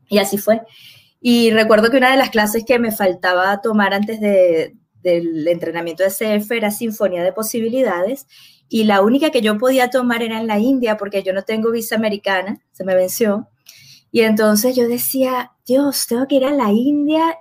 Y 0.07 0.19
así 0.19 0.37
fue. 0.37 0.61
Y 1.21 1.51
recuerdo 1.51 1.89
que 1.89 1.97
una 1.97 2.11
de 2.11 2.17
las 2.17 2.29
clases 2.29 2.63
que 2.65 2.79
me 2.79 2.91
faltaba 2.91 3.61
tomar 3.61 3.93
antes 3.93 4.19
de, 4.21 4.75
del 5.01 5.47
entrenamiento 5.47 6.03
de 6.03 6.09
CF 6.09 6.51
era 6.51 6.71
Sinfonía 6.71 7.23
de 7.23 7.33
Posibilidades. 7.33 8.27
Y 8.69 8.83
la 8.83 9.01
única 9.01 9.31
que 9.31 9.41
yo 9.41 9.57
podía 9.57 9.89
tomar 9.89 10.21
era 10.21 10.39
en 10.39 10.47
la 10.47 10.59
India 10.59 10.97
porque 10.97 11.23
yo 11.23 11.33
no 11.33 11.43
tengo 11.43 11.71
visa 11.71 11.95
americana, 11.95 12.59
se 12.71 12.83
me 12.83 12.95
venció. 12.95 13.49
Y 14.11 14.21
entonces 14.21 14.75
yo 14.75 14.87
decía, 14.87 15.51
Dios, 15.65 16.07
tengo 16.07 16.27
que 16.27 16.35
ir 16.35 16.45
a 16.45 16.51
la 16.51 16.71
India 16.71 17.35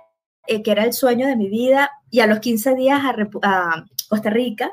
eh, 0.49 0.63
que 0.63 0.71
era 0.71 0.83
el 0.83 0.93
sueño 0.93 1.27
de 1.27 1.35
mi 1.35 1.47
vida, 1.47 1.91
y 2.09 2.21
a 2.21 2.27
los 2.27 2.39
15 2.39 2.73
días 2.73 3.01
a, 3.43 3.85
Costa 4.09 4.31
Rica, 4.31 4.71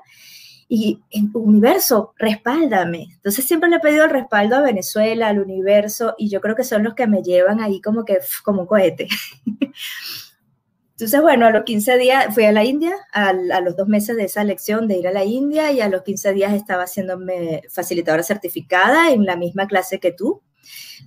y 0.69 1.01
en 1.11 1.31
universo, 1.35 2.13
respáldame. 2.19 3.09
Entonces 3.13 3.45
siempre 3.45 3.71
le 3.71 3.77
he 3.77 3.81
pedido 3.81 4.05
el 4.05 4.11
respaldo 4.11 4.57
a 4.57 4.63
Venezuela, 4.63 5.29
al 5.29 5.41
universo, 5.41 6.15
y 6.19 6.29
yo 6.29 6.41
creo 6.41 6.57
que 6.57 6.65
son 6.65 6.83
los 6.83 6.95
que 6.95 7.07
me 7.07 7.23
llevan 7.23 7.61
ahí 7.61 7.81
como 7.81 8.05
que 8.05 8.19
como 8.45 8.63
un 8.63 8.67
cohete. 8.67 9.07
Entonces, 10.93 11.21
bueno, 11.21 11.47
a 11.47 11.51
los 11.51 11.65
15 11.65 11.99
días 11.99 12.35
fui 12.35 12.45
a 12.47 12.53
la 12.53 12.65
India, 12.65 12.95
a, 13.13 13.29
a, 13.29 13.61
los 13.61 13.77
dos 13.77 13.87
meses 13.87 14.17
de 14.17 14.25
esa 14.25 14.43
lección 14.45 14.89
de 14.89 14.97
ir 14.97 15.07
a 15.07 15.13
la 15.13 15.25
India, 15.25 15.71
y 15.71 15.83
a 15.83 15.91
los 15.91 16.03
15 16.03 16.33
días 16.33 16.55
estaba 16.55 16.85
haciéndome 16.85 17.63
facilitadora 17.69 18.23
certificada 18.23 19.11
en 19.11 19.27
la 19.27 19.37
misma 19.37 19.67
clase 19.67 20.01
que 20.01 20.13
tú. 20.13 20.43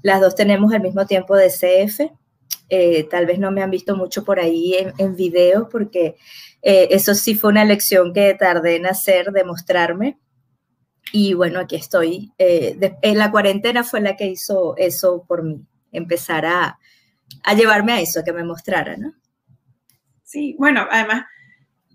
Las 0.04 0.22
dos 0.22 0.36
tenemos 0.36 0.72
el 0.74 0.82
mismo 0.82 1.08
tiempo 1.08 1.36
de 1.36 1.48
CF. 1.48 2.12
Eh, 2.70 3.08
tal 3.10 3.26
vez 3.26 3.40
no 3.40 3.52
me 3.52 3.64
han 3.64 3.72
visto 3.72 3.96
mucho 3.96 4.24
por 4.24 4.40
ahí 4.40 4.76
en, 4.76 4.94
en 4.98 5.16
videos 5.16 5.68
porque 5.72 6.16
eh, 6.62 6.88
eso 6.92 7.16
sí 7.16 7.36
fue 7.36 7.52
una 7.52 7.66
lección 7.66 8.14
que 8.14 8.34
tardé 8.34 8.76
en 8.76 8.86
hacer, 8.86 9.32
demostrarme. 9.32 10.20
Y 11.12 11.34
bueno, 11.34 11.60
aquí 11.60 11.76
estoy. 11.76 12.32
Eh, 12.38 12.78
en 13.02 13.18
la 13.18 13.32
cuarentena 13.32 13.84
fue 13.84 14.02
la 14.02 14.16
que 14.16 14.28
hizo 14.28 14.76
eso 14.78 15.26
por 15.28 15.44
mí, 15.44 15.66
empezar 15.92 16.46
a, 16.46 16.78
llevarme 17.56 17.94
a 17.94 18.02
eso, 18.02 18.24
que 18.24 18.34
me 18.34 18.44
mostrara, 18.44 18.98
¿no? 18.98 19.14
Sí, 20.24 20.56
bueno, 20.60 20.86
además, 20.92 21.26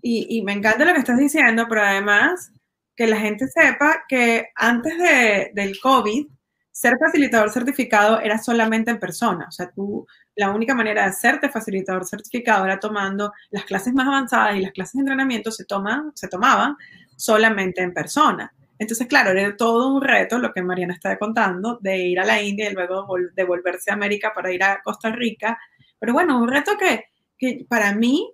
y, 0.01 0.27
y, 0.37 0.41
me 0.41 0.51
encanta 0.51 0.83
lo 0.83 0.93
que 0.93 0.99
estás 0.99 1.17
diciendo, 1.17 1.65
pero 1.69 1.83
además 1.83 2.51
que 2.95 3.07
la 3.07 3.17
gente 3.17 3.47
sepa 3.47 4.03
que 4.09 4.49
antes 4.55 4.97
de, 4.97 5.51
del 5.53 5.79
COVID, 5.79 6.27
ser 6.75 6.97
facilitador 6.99 7.51
certificado 7.51 8.19
era 8.19 8.37
solamente 8.37 8.91
en 8.91 8.99
persona. 8.99 9.45
O 9.47 9.51
sea, 9.51 9.71
tú 9.71 10.05
la 10.35 10.51
única 10.51 10.75
manera 10.75 11.03
de 11.03 11.07
hacerte 11.07 11.47
facilitador 11.47 12.05
certificado 12.05 12.65
era 12.65 12.81
tomando 12.81 13.31
las 13.49 13.63
clases 13.63 13.93
más 13.93 14.05
avanzadas 14.05 14.57
y 14.57 14.59
las 14.59 14.73
clases 14.73 14.95
de 14.95 14.99
entrenamiento 14.99 15.51
se, 15.51 15.63
toman, 15.63 16.11
se 16.15 16.27
tomaban 16.27 16.75
solamente 17.15 17.81
en 17.81 17.93
persona. 17.93 18.53
Entonces, 18.77 19.07
claro, 19.07 19.29
era 19.29 19.55
todo 19.55 19.95
un 19.95 20.01
reto 20.01 20.37
lo 20.37 20.51
que 20.51 20.61
Mariana 20.61 20.95
estaba 20.95 21.17
contando, 21.17 21.79
de 21.79 21.97
ir 21.97 22.19
a 22.19 22.25
la 22.25 22.41
India 22.41 22.69
y 22.69 22.73
luego 22.73 23.07
de 23.33 23.43
volverse 23.45 23.89
a 23.89 23.93
América 23.93 24.33
para 24.35 24.51
ir 24.51 24.61
a 24.61 24.81
Costa 24.83 25.09
Rica. 25.11 25.57
Pero 25.97 26.11
bueno, 26.11 26.37
un 26.37 26.49
reto 26.49 26.73
que, 26.77 27.05
que 27.37 27.65
para 27.69 27.93
mí, 27.95 28.33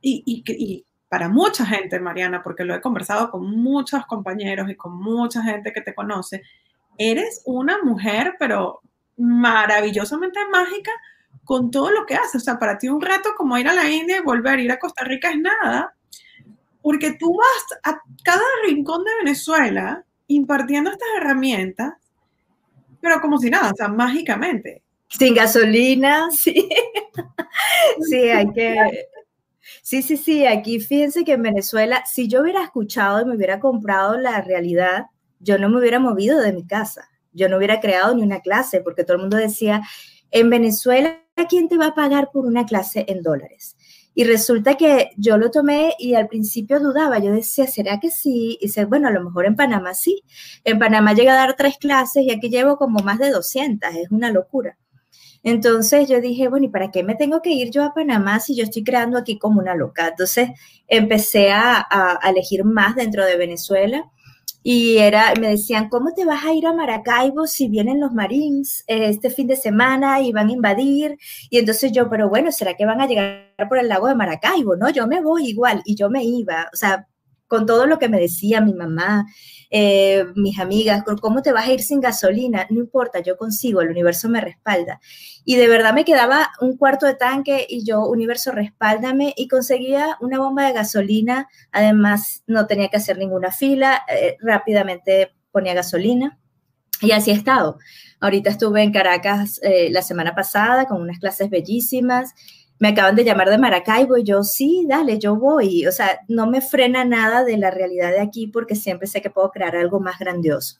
y, 0.00 0.22
y 0.24 0.86
para 1.08 1.28
mucha 1.28 1.66
gente, 1.66 1.98
Mariana, 1.98 2.40
porque 2.40 2.62
lo 2.62 2.72
he 2.72 2.80
conversado 2.80 3.32
con 3.32 3.50
muchos 3.50 4.06
compañeros 4.06 4.70
y 4.70 4.76
con 4.76 4.96
mucha 4.96 5.42
gente 5.42 5.72
que 5.72 5.80
te 5.80 5.92
conoce, 5.92 6.42
eres 7.00 7.40
una 7.46 7.82
mujer, 7.82 8.36
pero 8.38 8.82
maravillosamente 9.16 10.38
mágica 10.52 10.92
con 11.44 11.70
todo 11.70 11.90
lo 11.90 12.04
que 12.04 12.14
haces. 12.14 12.42
O 12.42 12.44
sea, 12.44 12.58
para 12.58 12.76
ti 12.76 12.88
un 12.88 13.00
reto 13.00 13.30
como 13.36 13.56
ir 13.56 13.66
a 13.68 13.74
la 13.74 13.90
India 13.90 14.18
y 14.18 14.22
volver 14.22 14.58
a 14.58 14.62
ir 14.62 14.70
a 14.70 14.78
Costa 14.78 15.04
Rica 15.04 15.30
es 15.30 15.38
nada, 15.38 15.94
porque 16.82 17.12
tú 17.18 17.36
vas 17.38 17.80
a 17.84 18.02
cada 18.22 18.44
rincón 18.66 19.02
de 19.04 19.10
Venezuela 19.24 20.04
impartiendo 20.26 20.90
estas 20.90 21.08
herramientas, 21.16 21.94
pero 23.00 23.20
como 23.22 23.38
si 23.38 23.48
nada, 23.48 23.70
o 23.72 23.76
sea, 23.76 23.88
mágicamente. 23.88 24.82
Sin 25.08 25.34
gasolina, 25.34 26.28
sí. 26.38 26.68
sí, 28.08 28.28
hay 28.28 28.52
que... 28.52 29.06
Sí, 29.82 30.02
sí, 30.02 30.18
sí, 30.18 30.46
aquí 30.46 30.80
fíjense 30.80 31.24
que 31.24 31.32
en 31.32 31.42
Venezuela, 31.42 32.04
si 32.04 32.28
yo 32.28 32.42
hubiera 32.42 32.62
escuchado 32.62 33.22
y 33.22 33.24
me 33.24 33.36
hubiera 33.36 33.58
comprado 33.58 34.18
la 34.18 34.40
realidad, 34.42 35.06
yo 35.40 35.58
no 35.58 35.68
me 35.68 35.78
hubiera 35.78 35.98
movido 35.98 36.38
de 36.40 36.52
mi 36.52 36.66
casa, 36.66 37.08
yo 37.32 37.48
no 37.48 37.56
hubiera 37.56 37.80
creado 37.80 38.14
ni 38.14 38.22
una 38.22 38.40
clase, 38.40 38.80
porque 38.80 39.04
todo 39.04 39.16
el 39.16 39.22
mundo 39.22 39.36
decía, 39.36 39.82
en 40.30 40.50
Venezuela, 40.50 41.20
¿quién 41.48 41.68
te 41.68 41.76
va 41.76 41.86
a 41.86 41.94
pagar 41.94 42.30
por 42.32 42.46
una 42.46 42.66
clase 42.66 43.04
en 43.08 43.22
dólares? 43.22 43.76
Y 44.14 44.24
resulta 44.24 44.76
que 44.76 45.10
yo 45.16 45.38
lo 45.38 45.50
tomé 45.50 45.94
y 45.98 46.14
al 46.14 46.28
principio 46.28 46.80
dudaba, 46.80 47.20
yo 47.20 47.32
decía, 47.32 47.66
¿será 47.66 48.00
que 48.00 48.10
sí? 48.10 48.58
Y 48.60 48.66
dice, 48.66 48.84
bueno, 48.84 49.08
a 49.08 49.12
lo 49.12 49.22
mejor 49.22 49.46
en 49.46 49.56
Panamá 49.56 49.94
sí. 49.94 50.22
En 50.64 50.78
Panamá 50.78 51.14
llega 51.14 51.32
a 51.32 51.46
dar 51.46 51.56
tres 51.56 51.78
clases 51.78 52.24
y 52.24 52.30
aquí 52.30 52.50
llevo 52.50 52.76
como 52.76 53.00
más 53.00 53.18
de 53.18 53.30
200, 53.30 53.94
es 53.94 54.10
una 54.10 54.30
locura. 54.30 54.76
Entonces 55.42 56.08
yo 56.08 56.20
dije, 56.20 56.48
bueno, 56.48 56.66
¿y 56.66 56.68
para 56.68 56.90
qué 56.90 57.02
me 57.02 57.14
tengo 57.14 57.40
que 57.40 57.50
ir 57.50 57.70
yo 57.70 57.82
a 57.84 57.94
Panamá 57.94 58.40
si 58.40 58.54
yo 58.54 58.64
estoy 58.64 58.84
creando 58.84 59.16
aquí 59.16 59.38
como 59.38 59.60
una 59.60 59.74
loca? 59.74 60.08
Entonces 60.08 60.50
empecé 60.86 61.50
a, 61.52 61.86
a 61.88 62.30
elegir 62.30 62.64
más 62.64 62.96
dentro 62.96 63.24
de 63.24 63.36
Venezuela 63.38 64.10
y 64.62 64.98
era, 64.98 65.32
me 65.40 65.48
decían, 65.50 65.88
¿cómo 65.88 66.12
te 66.14 66.24
vas 66.24 66.44
a 66.44 66.52
ir 66.52 66.66
a 66.66 66.72
Maracaibo 66.72 67.46
si 67.46 67.68
vienen 67.68 68.00
los 68.00 68.12
Marines 68.12 68.84
este 68.86 69.30
fin 69.30 69.46
de 69.46 69.56
semana 69.56 70.20
y 70.20 70.32
van 70.32 70.48
a 70.48 70.52
invadir? 70.52 71.18
Y 71.48 71.58
entonces 71.58 71.92
yo, 71.92 72.10
pero 72.10 72.28
bueno, 72.28 72.52
¿será 72.52 72.74
que 72.74 72.86
van 72.86 73.00
a 73.00 73.06
llegar 73.06 73.46
por 73.68 73.78
el 73.78 73.88
lago 73.88 74.08
de 74.08 74.14
Maracaibo? 74.14 74.76
No, 74.76 74.90
yo 74.90 75.06
me 75.06 75.20
voy 75.22 75.48
igual 75.48 75.82
y 75.84 75.94
yo 75.94 76.10
me 76.10 76.24
iba, 76.24 76.68
o 76.72 76.76
sea, 76.76 77.06
con 77.50 77.66
todo 77.66 77.86
lo 77.86 77.98
que 77.98 78.08
me 78.08 78.20
decía 78.20 78.60
mi 78.60 78.74
mamá, 78.74 79.26
eh, 79.70 80.24
mis 80.36 80.60
amigas, 80.60 81.02
¿cómo 81.20 81.42
te 81.42 81.50
vas 81.50 81.66
a 81.66 81.72
ir 81.72 81.82
sin 81.82 82.00
gasolina? 82.00 82.68
No 82.70 82.78
importa, 82.78 83.18
yo 83.18 83.36
consigo, 83.36 83.80
el 83.80 83.90
universo 83.90 84.28
me 84.28 84.40
respalda. 84.40 85.00
Y 85.44 85.56
de 85.56 85.66
verdad 85.66 85.92
me 85.92 86.04
quedaba 86.04 86.52
un 86.60 86.76
cuarto 86.76 87.06
de 87.06 87.16
tanque 87.16 87.66
y 87.68 87.84
yo, 87.84 88.06
universo, 88.06 88.52
respáldame, 88.52 89.34
y 89.36 89.48
conseguía 89.48 90.16
una 90.20 90.38
bomba 90.38 90.64
de 90.64 90.74
gasolina. 90.74 91.48
Además, 91.72 92.44
no 92.46 92.68
tenía 92.68 92.86
que 92.86 92.98
hacer 92.98 93.18
ninguna 93.18 93.50
fila, 93.50 94.04
eh, 94.06 94.36
rápidamente 94.40 95.34
ponía 95.50 95.74
gasolina. 95.74 96.38
Y 97.02 97.10
así 97.10 97.32
he 97.32 97.34
estado. 97.34 97.78
Ahorita 98.20 98.50
estuve 98.50 98.84
en 98.84 98.92
Caracas 98.92 99.58
eh, 99.64 99.88
la 99.90 100.02
semana 100.02 100.36
pasada 100.36 100.84
con 100.84 101.02
unas 101.02 101.18
clases 101.18 101.50
bellísimas 101.50 102.32
me 102.80 102.88
acaban 102.88 103.14
de 103.14 103.24
llamar 103.24 103.50
de 103.50 103.58
Maracaibo 103.58 104.16
y 104.16 104.24
yo, 104.24 104.42
sí, 104.42 104.86
dale, 104.88 105.18
yo 105.18 105.36
voy. 105.36 105.86
O 105.86 105.92
sea, 105.92 106.20
no 106.28 106.46
me 106.46 106.62
frena 106.62 107.04
nada 107.04 107.44
de 107.44 107.58
la 107.58 107.70
realidad 107.70 108.10
de 108.10 108.20
aquí 108.20 108.46
porque 108.46 108.74
siempre 108.74 109.06
sé 109.06 109.20
que 109.20 109.28
puedo 109.28 109.50
crear 109.50 109.76
algo 109.76 110.00
más 110.00 110.18
grandioso. 110.18 110.78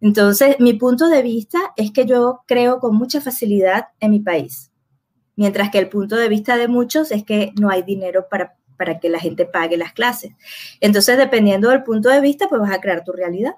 Entonces, 0.00 0.56
mi 0.58 0.74
punto 0.74 1.08
de 1.08 1.22
vista 1.22 1.58
es 1.76 1.92
que 1.92 2.04
yo 2.04 2.40
creo 2.48 2.80
con 2.80 2.96
mucha 2.96 3.20
facilidad 3.20 3.88
en 4.00 4.10
mi 4.10 4.18
país, 4.18 4.72
mientras 5.36 5.70
que 5.70 5.78
el 5.78 5.88
punto 5.88 6.16
de 6.16 6.28
vista 6.28 6.56
de 6.56 6.66
muchos 6.66 7.12
es 7.12 7.22
que 7.22 7.52
no 7.60 7.70
hay 7.70 7.82
dinero 7.82 8.26
para, 8.28 8.56
para 8.76 8.98
que 8.98 9.08
la 9.08 9.20
gente 9.20 9.46
pague 9.46 9.76
las 9.76 9.92
clases. 9.92 10.32
Entonces, 10.80 11.16
dependiendo 11.16 11.68
del 11.68 11.84
punto 11.84 12.08
de 12.08 12.20
vista, 12.20 12.48
pues 12.48 12.60
vas 12.60 12.72
a 12.72 12.80
crear 12.80 13.04
tu 13.04 13.12
realidad. 13.12 13.54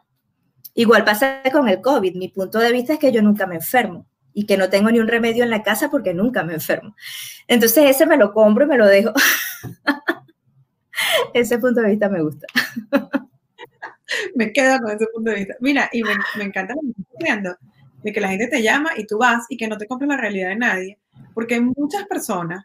Igual 0.74 1.04
pasa 1.06 1.40
con 1.50 1.70
el 1.70 1.80
COVID. 1.80 2.16
Mi 2.16 2.28
punto 2.28 2.58
de 2.58 2.70
vista 2.70 2.92
es 2.92 2.98
que 2.98 3.12
yo 3.12 3.22
nunca 3.22 3.46
me 3.46 3.54
enfermo 3.54 4.06
y 4.34 4.46
que 4.46 4.56
no 4.56 4.70
tengo 4.70 4.90
ni 4.90 4.98
un 4.98 5.08
remedio 5.08 5.44
en 5.44 5.50
la 5.50 5.62
casa 5.62 5.90
porque 5.90 6.14
nunca 6.14 6.42
me 6.42 6.54
enfermo. 6.54 6.94
Entonces 7.48 7.90
ese 7.90 8.06
me 8.06 8.16
lo 8.16 8.32
compro 8.32 8.64
y 8.64 8.68
me 8.68 8.78
lo 8.78 8.86
dejo. 8.86 9.12
ese 11.34 11.58
punto 11.58 11.80
de 11.80 11.90
vista 11.90 12.08
me 12.08 12.22
gusta. 12.22 12.46
me 14.34 14.52
quedo 14.52 14.78
con 14.80 14.90
ese 14.90 15.06
punto 15.12 15.30
de 15.30 15.36
vista. 15.36 15.54
Mira, 15.60 15.88
y 15.92 16.02
me, 16.02 16.44
encanta 16.44 16.74
lo 16.74 17.56
de 18.02 18.12
que 18.12 18.20
la 18.20 18.28
gente 18.28 18.48
te 18.48 18.62
llama 18.62 18.90
y 18.96 19.06
tú 19.06 19.18
vas 19.18 19.46
y 19.48 19.56
que 19.56 19.68
no 19.68 19.78
te 19.78 19.86
compres 19.86 20.08
la 20.08 20.16
realidad 20.16 20.48
de 20.48 20.56
nadie, 20.56 20.98
porque 21.34 21.60
muchas 21.60 22.04
personas, 22.06 22.64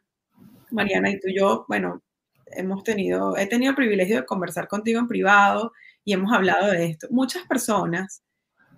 Mariana 0.72 1.12
y 1.12 1.20
tú 1.20 1.28
yo, 1.34 1.66
bueno, 1.68 2.02
hemos 2.48 2.84
tenido, 2.84 3.38
he 3.38 3.46
tenido 3.46 3.72
el 3.72 3.76
privilegio 3.76 4.18
de 4.18 4.26
conversar 4.26 4.68
contigo 4.68 5.00
en 5.00 5.08
privado 5.08 5.74
y 6.04 6.14
hemos 6.14 6.34
hablado 6.34 6.72
de 6.72 6.86
esto. 6.86 7.08
Muchas 7.12 7.46
personas 7.46 8.24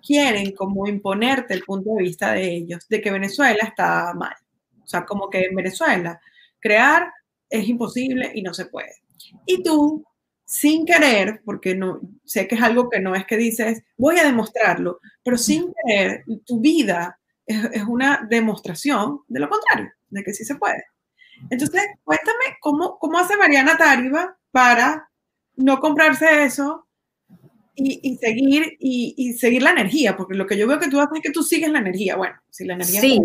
quieren 0.06 0.52
como 0.54 0.88
imponerte 0.88 1.54
el 1.54 1.64
punto 1.64 1.92
de 1.96 2.04
vista 2.04 2.34
de 2.34 2.56
ellos, 2.56 2.88
de 2.88 3.02
que 3.02 3.12
Venezuela 3.12 3.60
está 3.64 4.14
mal. 4.14 4.36
O 4.84 4.88
sea, 4.88 5.06
como 5.06 5.30
que 5.30 5.46
en 5.46 5.56
Venezuela 5.56 6.20
crear 6.60 7.12
es 7.50 7.68
imposible 7.68 8.32
y 8.34 8.42
no 8.42 8.54
se 8.54 8.66
puede. 8.66 8.94
Y 9.46 9.64
tú, 9.64 10.04
sin 10.46 10.86
querer, 10.86 11.42
porque 11.46 11.76
no 11.76 12.02
sé 12.26 12.48
que 12.48 12.56
es 12.56 12.62
algo 12.62 12.90
que 12.90 13.00
no 13.00 13.16
es 13.16 13.26
que 13.26 13.38
dices, 13.38 13.84
voy 13.98 14.18
a 14.18 14.24
demostrarlo, 14.24 15.00
pero 15.24 15.38
sin 15.38 15.74
querer, 15.86 16.24
tu 16.46 16.60
vida 16.60 17.20
es, 17.46 17.84
una 17.88 18.26
demostración 18.30 19.22
de 19.28 19.40
lo 19.40 19.50
contrario, 19.50 19.92
de 20.10 20.24
que 20.24 20.34
sí 20.34 20.46
se 20.46 20.56
puede. 20.56 20.84
Entonces, 21.50 21.84
cuéntame 22.04 22.58
cómo, 22.60 22.98
cómo 23.00 23.18
hace 23.18 23.38
Mariana 23.38 23.78
Tariba 23.78 24.38
para 24.52 25.10
no 25.56 25.80
comprarse 25.80 26.44
eso 26.44 26.88
y, 27.80 28.16
seguir 28.18 28.78
y, 28.80 29.34
seguir 29.34 29.64
la 29.64 29.72
energía, 29.72 30.16
porque 30.18 30.36
lo 30.36 30.46
que 30.46 30.58
yo 30.58 30.68
veo 30.68 30.80
que 30.80 30.90
tú 30.90 31.00
haces 31.00 31.18
es 31.18 31.24
que 31.24 31.32
tú 31.32 31.44
sigues 31.44 31.72
la 31.72 31.80
energía. 31.80 32.16
Bueno, 32.16 32.36
si 32.50 32.66
la 32.66 32.76
energía... 32.76 33.02
Sí. 33.02 33.22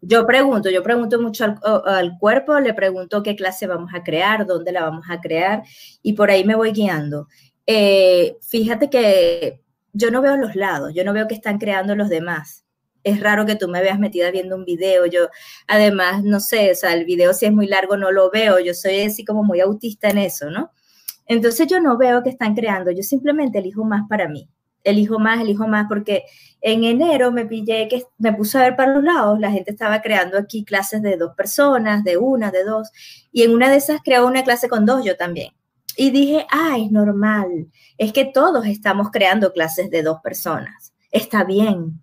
Yo 0.00 0.26
pregunto, 0.26 0.70
yo 0.70 0.82
pregunto 0.82 1.20
mucho 1.20 1.44
al, 1.44 2.18
cuerpo, 2.18 2.60
le 2.60 2.72
pregunto 2.72 3.22
qué 3.22 3.34
clase 3.34 3.66
vamos 3.66 3.90
a 3.92 4.04
crear, 4.04 4.46
dónde 4.46 4.70
la 4.70 4.82
vamos 4.82 5.06
a 5.10 5.20
crear, 5.20 5.64
y 6.02 6.12
por 6.12 6.30
ahí 6.30 6.44
me 6.44 6.54
voy 6.54 6.70
guiando. 6.70 7.26
Eh, 7.66 8.36
fíjate 8.40 8.88
que 8.90 9.60
yo 9.92 10.10
no 10.10 10.22
veo 10.22 10.36
los 10.36 10.54
lados, 10.54 10.92
yo 10.94 11.04
no 11.04 11.12
veo 11.12 11.26
que 11.26 11.34
están 11.34 11.58
creando 11.58 11.96
los 11.96 12.08
demás. 12.08 12.64
Es 13.02 13.20
raro 13.20 13.46
que 13.46 13.56
tú 13.56 13.68
me 13.68 13.80
veas 13.80 13.98
metida 13.98 14.30
viendo 14.30 14.56
un 14.56 14.64
video. 14.64 15.06
Yo, 15.06 15.28
además, 15.66 16.22
no 16.24 16.40
sé, 16.40 16.72
o 16.72 16.74
sea, 16.74 16.92
el 16.94 17.04
video 17.04 17.32
si 17.32 17.46
es 17.46 17.52
muy 17.52 17.66
largo 17.66 17.96
no 17.96 18.10
lo 18.12 18.30
veo. 18.30 18.58
Yo 18.60 18.74
soy 18.74 19.00
así 19.00 19.24
como 19.24 19.44
muy 19.44 19.60
autista 19.60 20.10
en 20.10 20.18
eso, 20.18 20.50
¿no? 20.50 20.70
Entonces 21.28 21.66
yo 21.68 21.80
no 21.80 21.96
veo 21.98 22.22
que 22.22 22.30
están 22.30 22.54
creando, 22.54 22.90
yo 22.90 23.02
simplemente 23.02 23.58
elijo 23.58 23.84
más 23.84 24.08
para 24.08 24.28
mí. 24.28 24.48
Elijo 24.82 25.18
más, 25.18 25.40
elijo 25.40 25.68
más, 25.68 25.86
porque 25.88 26.24
en 26.62 26.84
enero 26.84 27.30
me 27.30 27.44
pillé 27.44 27.88
que 27.88 28.04
me 28.16 28.32
puse 28.32 28.58
a 28.58 28.62
ver 28.62 28.76
para 28.76 28.94
los 28.94 29.04
lados, 29.04 29.38
la 29.38 29.50
gente 29.50 29.70
estaba 29.70 30.00
creando 30.00 30.38
aquí 30.38 30.64
clases 30.64 31.02
de 31.02 31.16
dos 31.16 31.34
personas, 31.36 32.02
de 32.04 32.16
una, 32.16 32.50
de 32.50 32.64
dos, 32.64 32.90
y 33.30 33.42
en 33.42 33.52
una 33.52 33.68
de 33.70 33.76
esas 33.76 34.00
creó 34.02 34.26
una 34.26 34.42
clase 34.44 34.68
con 34.68 34.86
dos 34.86 35.04
yo 35.04 35.16
también. 35.16 35.52
Y 35.96 36.10
dije, 36.10 36.46
ay, 36.50 36.86
es 36.86 36.92
normal, 36.92 37.68
es 37.98 38.12
que 38.12 38.24
todos 38.24 38.66
estamos 38.66 39.10
creando 39.10 39.52
clases 39.52 39.90
de 39.90 40.02
dos 40.02 40.20
personas, 40.22 40.94
está 41.10 41.44
bien, 41.44 42.00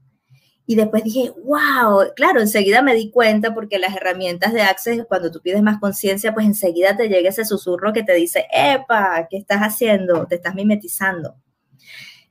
y 0.67 0.75
después 0.75 1.03
dije, 1.03 1.31
wow, 1.43 2.13
claro, 2.15 2.41
enseguida 2.41 2.81
me 2.81 2.95
di 2.95 3.11
cuenta 3.11 3.53
porque 3.53 3.77
las 3.77 3.95
herramientas 3.95 4.51
de 4.51 4.63
Access, 4.63 5.05
cuando 5.07 5.29
tú 5.29 5.39
pides 5.41 5.61
más 5.61 5.79
conciencia, 5.79 6.33
pues 6.33 6.45
enseguida 6.45 6.97
te 6.97 7.07
llega 7.07 7.29
ese 7.29 7.45
susurro 7.45 7.93
que 7.93 8.03
te 8.03 8.13
dice, 8.13 8.47
epa, 8.51 9.27
¿qué 9.29 9.37
estás 9.37 9.59
haciendo? 9.59 10.25
Te 10.25 10.35
estás 10.35 10.55
mimetizando. 10.55 11.35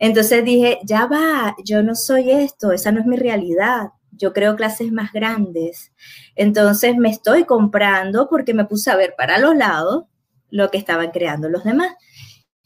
Entonces 0.01 0.45
dije, 0.45 0.81
ya 0.85 1.07
va, 1.07 1.55
yo 1.65 1.83
no 1.83 1.95
soy 1.95 2.33
esto, 2.33 2.73
esa 2.73 2.91
no 2.91 3.01
es 3.01 3.07
mi 3.07 3.17
realidad. 3.17 3.91
Yo 4.11 4.33
creo 4.33 4.57
clases 4.57 4.91
más 4.93 5.13
grandes. 5.13 5.93
Entonces 6.35 6.97
me 6.97 7.11
estoy 7.11 7.45
comprando 7.45 8.29
porque 8.29 8.55
me 8.55 8.65
puse 8.65 8.91
a 8.91 8.97
ver 8.97 9.15
para 9.17 9.39
los 9.39 9.57
lados 9.57 10.05
lo 10.51 10.71
que 10.71 10.79
estaban 10.79 11.11
creando 11.11 11.49
los 11.49 11.65
demás. 11.65 11.95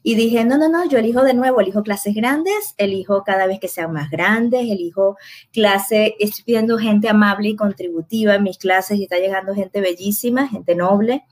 Y 0.09 0.15
dije, 0.15 0.43
no, 0.43 0.57
no, 0.57 0.71
no, 0.71 0.89
yo 0.89 0.97
elijo 0.97 1.23
de 1.23 1.35
nuevo, 1.35 1.61
elijo 1.61 1.83
clases 1.83 2.15
grandes, 2.15 2.75
elijo 2.79 3.25
cada 3.25 3.47
vez 3.47 3.61
que 3.61 3.69
sean 3.69 3.93
más 3.93 4.09
grandes, 4.09 4.63
elijo 4.63 5.19
clase, 5.53 6.17
estoy 6.19 6.45
viendo 6.47 6.79
gente 6.79 7.11
amable 7.11 7.51
y 7.51 7.57
contributiva 7.57 8.37
en 8.37 8.43
mis 8.43 8.57
clases 8.57 8.99
y 8.99 9.03
está 9.03 9.19
llegando 9.19 9.55
gente 9.55 9.83
bellísima, 9.83 10.49
gente 10.49 10.75
noble. 10.75 11.25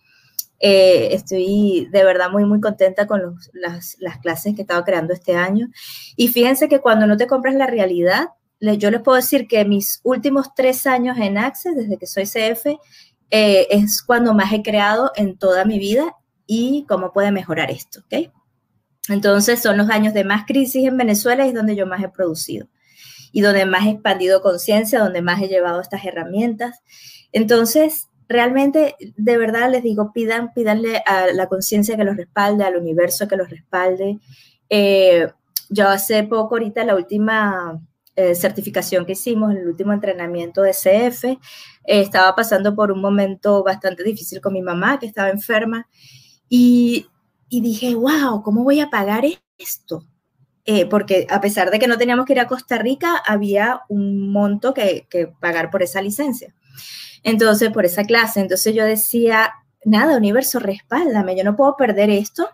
Eh, 0.61 1.09
estoy 1.13 1.89
de 1.91 2.05
verdad 2.05 2.29
muy, 2.31 2.45
muy 2.45 2.61
contenta 2.61 3.07
con 3.07 3.39
las, 3.55 3.97
las, 3.99 4.19
clases 4.19 4.55
que 4.55 4.61
he 4.61 4.65
estado 4.65 4.85
creando 4.85 5.15
este 5.15 5.35
año. 5.35 5.69
Y 6.15 6.29
fíjense 6.29 6.69
que 6.69 6.81
cuando 6.81 7.07
no 7.07 7.17
te 7.17 7.27
compras 7.27 7.55
la 7.55 7.67
realidad, 7.67 8.29
yo 8.61 8.91
les 8.91 9.01
puedo 9.01 9.17
decir 9.17 9.49
que 9.49 9.65
mis 9.65 10.03
últimos 10.03 10.55
tres 10.55 10.87
años 10.87 11.17
en 11.17 11.39
Access, 11.39 11.77
desde 11.77 11.97
que 11.97 12.07
soy 12.07 12.25
CF, 12.25 12.67
eh, 13.31 13.69
es 13.71 14.03
cuando 14.03 14.35
más 14.35 14.53
he 14.53 14.61
creado 14.61 15.13
en 15.17 15.39
toda 15.39 15.65
mi 15.65 15.79
vida 15.79 16.15
y 16.47 16.85
cómo 16.87 17.15
puede 17.15 17.33
mejorar 17.33 17.71
esto, 17.71 18.01
¿ok? 18.01 18.37
Entonces 19.09 19.63
son 19.63 19.77
los 19.77 19.91
años 19.91 20.15
de 20.15 20.25
más 20.25 20.47
crisis 20.47 20.87
en 20.87 20.97
Venezuela 20.97 21.45
y 21.45 21.51
es 21.51 21.55
donde 21.55 21.77
yo 21.77 21.87
más 21.87 22.03
he 22.03 22.09
producido 22.09 22.67
y 23.33 23.41
donde 23.41 23.67
más 23.67 23.87
he 23.87 23.91
expandido 23.91 24.41
conciencia, 24.41 25.01
donde 25.01 25.23
más 25.23 25.43
he 25.43 25.49
llevado 25.49 25.81
estas 25.81 26.05
herramientas. 26.05 26.81
Entonces, 27.33 28.09
realmente, 28.29 28.97
de 29.17 29.37
verdad 29.37 29.71
les 29.71 29.83
digo, 29.83 30.13
pidan, 30.13 30.53
pídanle 30.55 31.03
a 31.05 31.27
la 31.29 31.47
conciencia 31.47 31.97
que 31.97 32.05
los 32.05 32.17
respalde, 32.17 32.65
al 32.65 32.77
universo 32.77 33.29
que 33.29 33.37
los 33.37 33.51
respalde. 33.51 34.19
Eh, 34.71 35.29
yo 35.69 35.89
hace 35.89 36.23
poco, 36.25 36.55
ahorita, 36.55 36.85
la 36.85 36.95
última 36.95 37.81
eh, 38.15 38.35
certificación 38.35 39.05
que 39.05 39.13
hicimos, 39.13 39.55
el 39.55 39.69
último 39.69 39.93
entrenamiento 39.93 40.63
de 40.63 40.73
CF, 40.73 41.25
eh, 41.25 41.39
estaba 41.85 42.35
pasando 42.35 42.75
por 42.75 42.91
un 42.91 43.01
momento 43.01 43.63
bastante 43.63 44.03
difícil 44.03 44.41
con 44.41 44.55
mi 44.55 44.63
mamá, 44.63 44.99
que 44.99 45.07
estaba 45.07 45.29
enferma, 45.29 45.87
y, 46.49 47.07
y 47.49 47.61
dije, 47.61 47.95
wow, 47.95 48.43
¿cómo 48.43 48.65
voy 48.65 48.81
a 48.81 48.91
pagar 48.91 49.25
esto? 49.59 50.05
porque 50.91 51.29
a 51.31 51.41
pesar 51.41 51.71
de 51.71 51.79
que 51.79 51.87
no 51.87 51.97
teníamos 51.97 52.27
que 52.27 52.33
ir 52.33 52.41
a 52.41 52.49
Costa 52.49 52.77
Rica, 52.77 53.23
había 53.25 53.83
un 53.89 54.33
monto 54.33 54.75
que, 54.75 55.07
que 55.09 55.29
pagar 55.29 55.71
por 55.71 55.85
esa 55.85 56.03
licencia. 56.03 56.57
Entonces, 57.23 57.71
por 57.71 57.85
esa 57.85 58.03
clase, 58.03 58.41
entonces 58.41 58.75
yo 58.75 58.85
decía, 58.85 59.53
nada, 59.85 60.17
universo, 60.17 60.59
respáldame, 60.59 61.37
yo 61.37 61.45
no 61.45 61.55
puedo 61.55 61.77
perder 61.77 62.11
esto, 62.11 62.49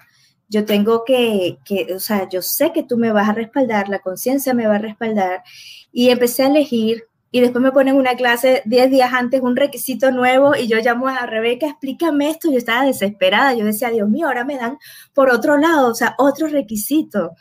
yo 0.49 0.67
tengo 0.67 1.05
que, 1.05 1.59
que, 1.65 1.95
o 1.95 2.01
sea, 2.01 2.29
yo 2.29 2.43
sé 2.43 2.73
que 2.73 2.83
tú 2.83 2.99
me 2.99 3.11
vas 3.11 3.29
a 3.29 3.33
respaldar, 3.33 3.89
la 3.89 4.01
conciencia 4.01 4.53
me 4.53 4.67
va 4.67 4.75
a 4.75 4.79
respaldar. 4.79 5.43
Y 5.91 6.11
empecé 6.11 6.43
a 6.43 6.49
elegir 6.49 7.05
y 7.35 7.41
después 7.41 7.63
me 7.63 7.73
ponen 7.73 7.97
una 7.97 8.15
clase 8.15 8.63
10 8.67 8.91
días 8.91 9.13
antes, 9.15 9.41
un 9.41 9.57
requisito 9.57 10.11
nuevo, 10.13 10.55
y 10.55 10.69
yo 10.69 10.77
llamo 10.79 11.09
a 11.09 11.25
Rebeca, 11.25 11.67
explícame 11.67 12.29
esto, 12.29 12.53
yo 12.53 12.59
estaba 12.59 12.85
desesperada, 12.85 13.55
yo 13.55 13.65
decía, 13.65 13.89
Dios 13.89 14.07
mío, 14.07 14.27
ahora 14.27 14.45
me 14.45 14.59
dan 14.59 14.79
por 15.15 15.31
otro 15.31 15.57
lado, 15.57 15.91
o 15.91 15.95
sea, 15.95 16.15
otro 16.19 16.47
requisito. 16.47 17.33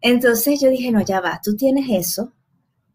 Entonces 0.00 0.58
yo 0.58 0.70
dije, 0.70 0.90
no, 0.90 1.02
ya 1.02 1.20
va, 1.20 1.38
tú 1.44 1.54
tienes 1.54 1.84
eso, 1.90 2.32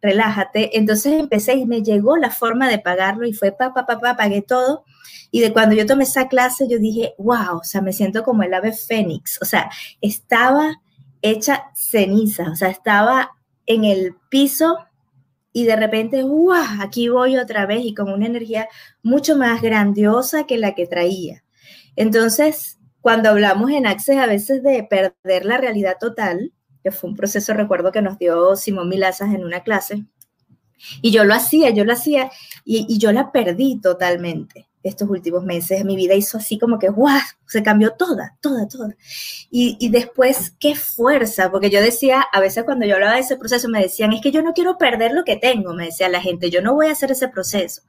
relájate. 0.01 0.79
Entonces 0.79 1.13
empecé 1.13 1.53
y 1.53 1.67
me 1.67 1.83
llegó 1.83 2.17
la 2.17 2.31
forma 2.31 2.67
de 2.67 2.79
pagarlo 2.79 3.27
y 3.27 3.33
fue 3.33 3.51
pa, 3.51 3.71
pa, 3.71 3.85
pa, 3.85 3.99
pa, 3.99 4.17
pagué 4.17 4.41
todo. 4.41 4.83
Y 5.29 5.41
de 5.41 5.53
cuando 5.53 5.75
yo 5.75 5.85
tomé 5.85 6.05
esa 6.05 6.27
clase, 6.27 6.67
yo 6.67 6.79
dije, 6.79 7.13
wow, 7.19 7.57
o 7.59 7.63
sea, 7.63 7.81
me 7.81 7.93
siento 7.93 8.23
como 8.23 8.41
el 8.41 8.53
ave 8.53 8.73
fénix. 8.73 9.39
O 9.43 9.45
sea, 9.45 9.69
estaba 10.01 10.81
hecha 11.21 11.65
ceniza, 11.75 12.49
o 12.51 12.55
sea, 12.55 12.69
estaba 12.69 13.31
en 13.67 13.85
el 13.85 14.15
piso 14.29 14.77
y 15.53 15.65
de 15.65 15.75
repente, 15.75 16.23
wow, 16.23 16.55
aquí 16.79 17.09
voy 17.09 17.37
otra 17.37 17.65
vez 17.65 17.83
y 17.83 17.93
con 17.93 18.11
una 18.11 18.25
energía 18.25 18.67
mucho 19.03 19.35
más 19.35 19.61
grandiosa 19.61 20.45
que 20.45 20.57
la 20.57 20.75
que 20.75 20.87
traía. 20.87 21.43
Entonces, 21.95 22.79
cuando 23.01 23.29
hablamos 23.29 23.71
en 23.71 23.85
Access 23.85 24.17
a 24.17 24.27
veces 24.27 24.63
de 24.63 24.83
perder 24.83 25.45
la 25.45 25.57
realidad 25.57 25.97
total, 25.99 26.53
que 26.83 26.91
fue 26.91 27.09
un 27.09 27.15
proceso, 27.15 27.53
recuerdo 27.53 27.91
que 27.91 28.01
nos 28.01 28.17
dio 28.17 28.55
Simón 28.55 28.89
Milazas 28.89 29.33
en 29.33 29.43
una 29.43 29.61
clase, 29.61 30.05
y 31.01 31.11
yo 31.11 31.23
lo 31.25 31.33
hacía, 31.33 31.69
yo 31.69 31.83
lo 31.85 31.93
hacía, 31.93 32.31
y, 32.63 32.97
yo 32.97 33.11
la 33.11 33.31
perdí 33.31 33.79
totalmente 33.79 34.67
estos 34.83 35.09
últimos 35.09 35.43
meses. 35.43 35.85
Mi 35.85 35.95
vida 35.95 36.13
hizo 36.15 36.37
así 36.37 36.57
como 36.57 36.79
que, 36.79 36.89
¡guau! 36.89 37.19
Se 37.47 37.63
cambió 37.63 37.91
toda, 37.91 38.37
toda, 38.41 38.67
toda. 38.67 38.95
Y, 39.49 39.77
y, 39.79 39.89
después, 39.89 40.55
qué 40.59 40.75
fuerza, 40.75 41.51
porque 41.51 41.69
yo 41.69 41.81
decía, 41.81 42.21
a 42.21 42.39
veces 42.39 42.63
cuando 42.63 42.85
yo 42.85 42.95
hablaba 42.95 43.15
de 43.15 43.21
ese 43.21 43.37
proceso, 43.37 43.67
me 43.69 43.81
decían, 43.81 44.13
es 44.13 44.21
que 44.21 44.31
yo 44.31 44.41
no 44.41 44.53
quiero 44.53 44.77
perder 44.77 45.11
lo 45.11 45.23
que 45.23 45.37
tengo, 45.37 45.73
me 45.73 45.85
decía 45.85 46.09
la 46.09 46.21
gente, 46.21 46.49
yo 46.49 46.61
no 46.61 46.73
voy 46.73 46.87
a 46.87 46.91
hacer 46.91 47.11
ese 47.11 47.27
proceso. 47.27 47.81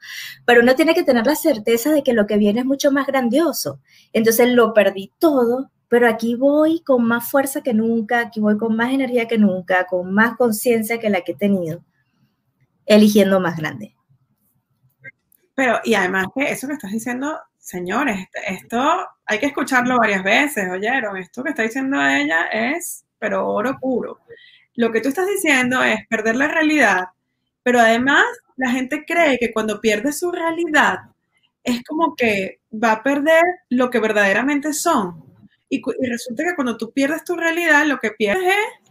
Pero 0.45 0.63
uno 0.63 0.75
tiene 0.75 0.95
que 0.95 1.05
tener 1.05 1.27
la 1.27 1.37
certeza 1.37 1.93
de 1.93 2.03
que 2.03 2.13
lo 2.13 2.27
que 2.27 2.37
viene 2.37 2.61
es 2.61 2.67
mucho 2.67 2.91
más 2.91 3.07
grandioso. 3.07 3.81
Entonces 4.13 4.49
lo 4.49 4.75
perdí 4.75 5.13
todo 5.19 5.71
pero 5.93 6.09
aquí 6.09 6.37
voy 6.37 6.81
con 6.81 7.05
más 7.05 7.31
fuerza 7.31 7.63
que 7.63 7.75
nunca, 7.75 8.21
aquí 8.21 8.41
voy 8.41 8.57
con 8.57 8.75
más 8.75 8.95
energía 8.95 9.29
que 9.29 9.37
nunca, 9.37 9.85
con 9.85 10.11
más 10.15 10.39
conciencia 10.39 10.99
que 10.99 11.11
la 11.11 11.21
que 11.21 11.33
he 11.33 11.35
tenido, 11.35 11.85
eligiendo 12.87 13.41
más 13.41 13.59
grande. 13.59 13.95
Pero, 15.55 15.81
y 15.85 15.95
además 15.95 16.27
que 16.35 16.51
eso 16.51 16.67
que 16.67 16.75
estás 16.75 16.93
diciendo, 16.93 17.39
señores, 17.59 18.27
esto 18.47 19.07
hay 19.27 19.39
que 19.39 19.47
escucharlo 19.47 19.99
varias 19.99 20.25
veces, 20.25 20.71
oyeron, 20.71 21.17
esto 21.17 21.43
que 21.43 21.51
está 21.51 21.63
diciendo 21.63 22.01
ella 22.01 22.47
es, 22.53 23.05
pero 23.19 23.49
oro 23.49 23.79
puro. 23.81 24.21
Lo 24.75 24.91
que 24.91 25.01
tú 25.01 25.09
estás 25.09 25.27
diciendo 25.29 25.83
es 25.83 26.07
perder 26.09 26.37
la 26.37 26.49
realidad, 26.49 27.05
pero 27.62 27.81
además 27.81 28.25
la 28.57 28.71
gente 28.71 29.05
cree 29.07 29.38
que 29.38 29.53
cuando 29.53 29.81
pierde 29.81 30.12
su 30.12 30.33
realidad 30.33 31.01
es 31.62 31.83
como 31.85 32.15
que 32.17 32.61
va 32.73 32.93
a 32.93 33.03
perder 33.03 33.45
lo 33.69 33.91
que 33.91 34.01
verdaderamente 34.01 34.73
son. 34.73 35.25
Y, 35.69 35.81
resulta 36.09 36.45
que 36.45 36.55
cuando 36.55 36.77
tú 36.77 36.93
pierdes 36.93 37.25
tu 37.25 37.37
realidad, 37.37 37.87
lo 37.87 37.99
que 37.99 38.11
pierdes 38.11 38.55
es 38.55 38.91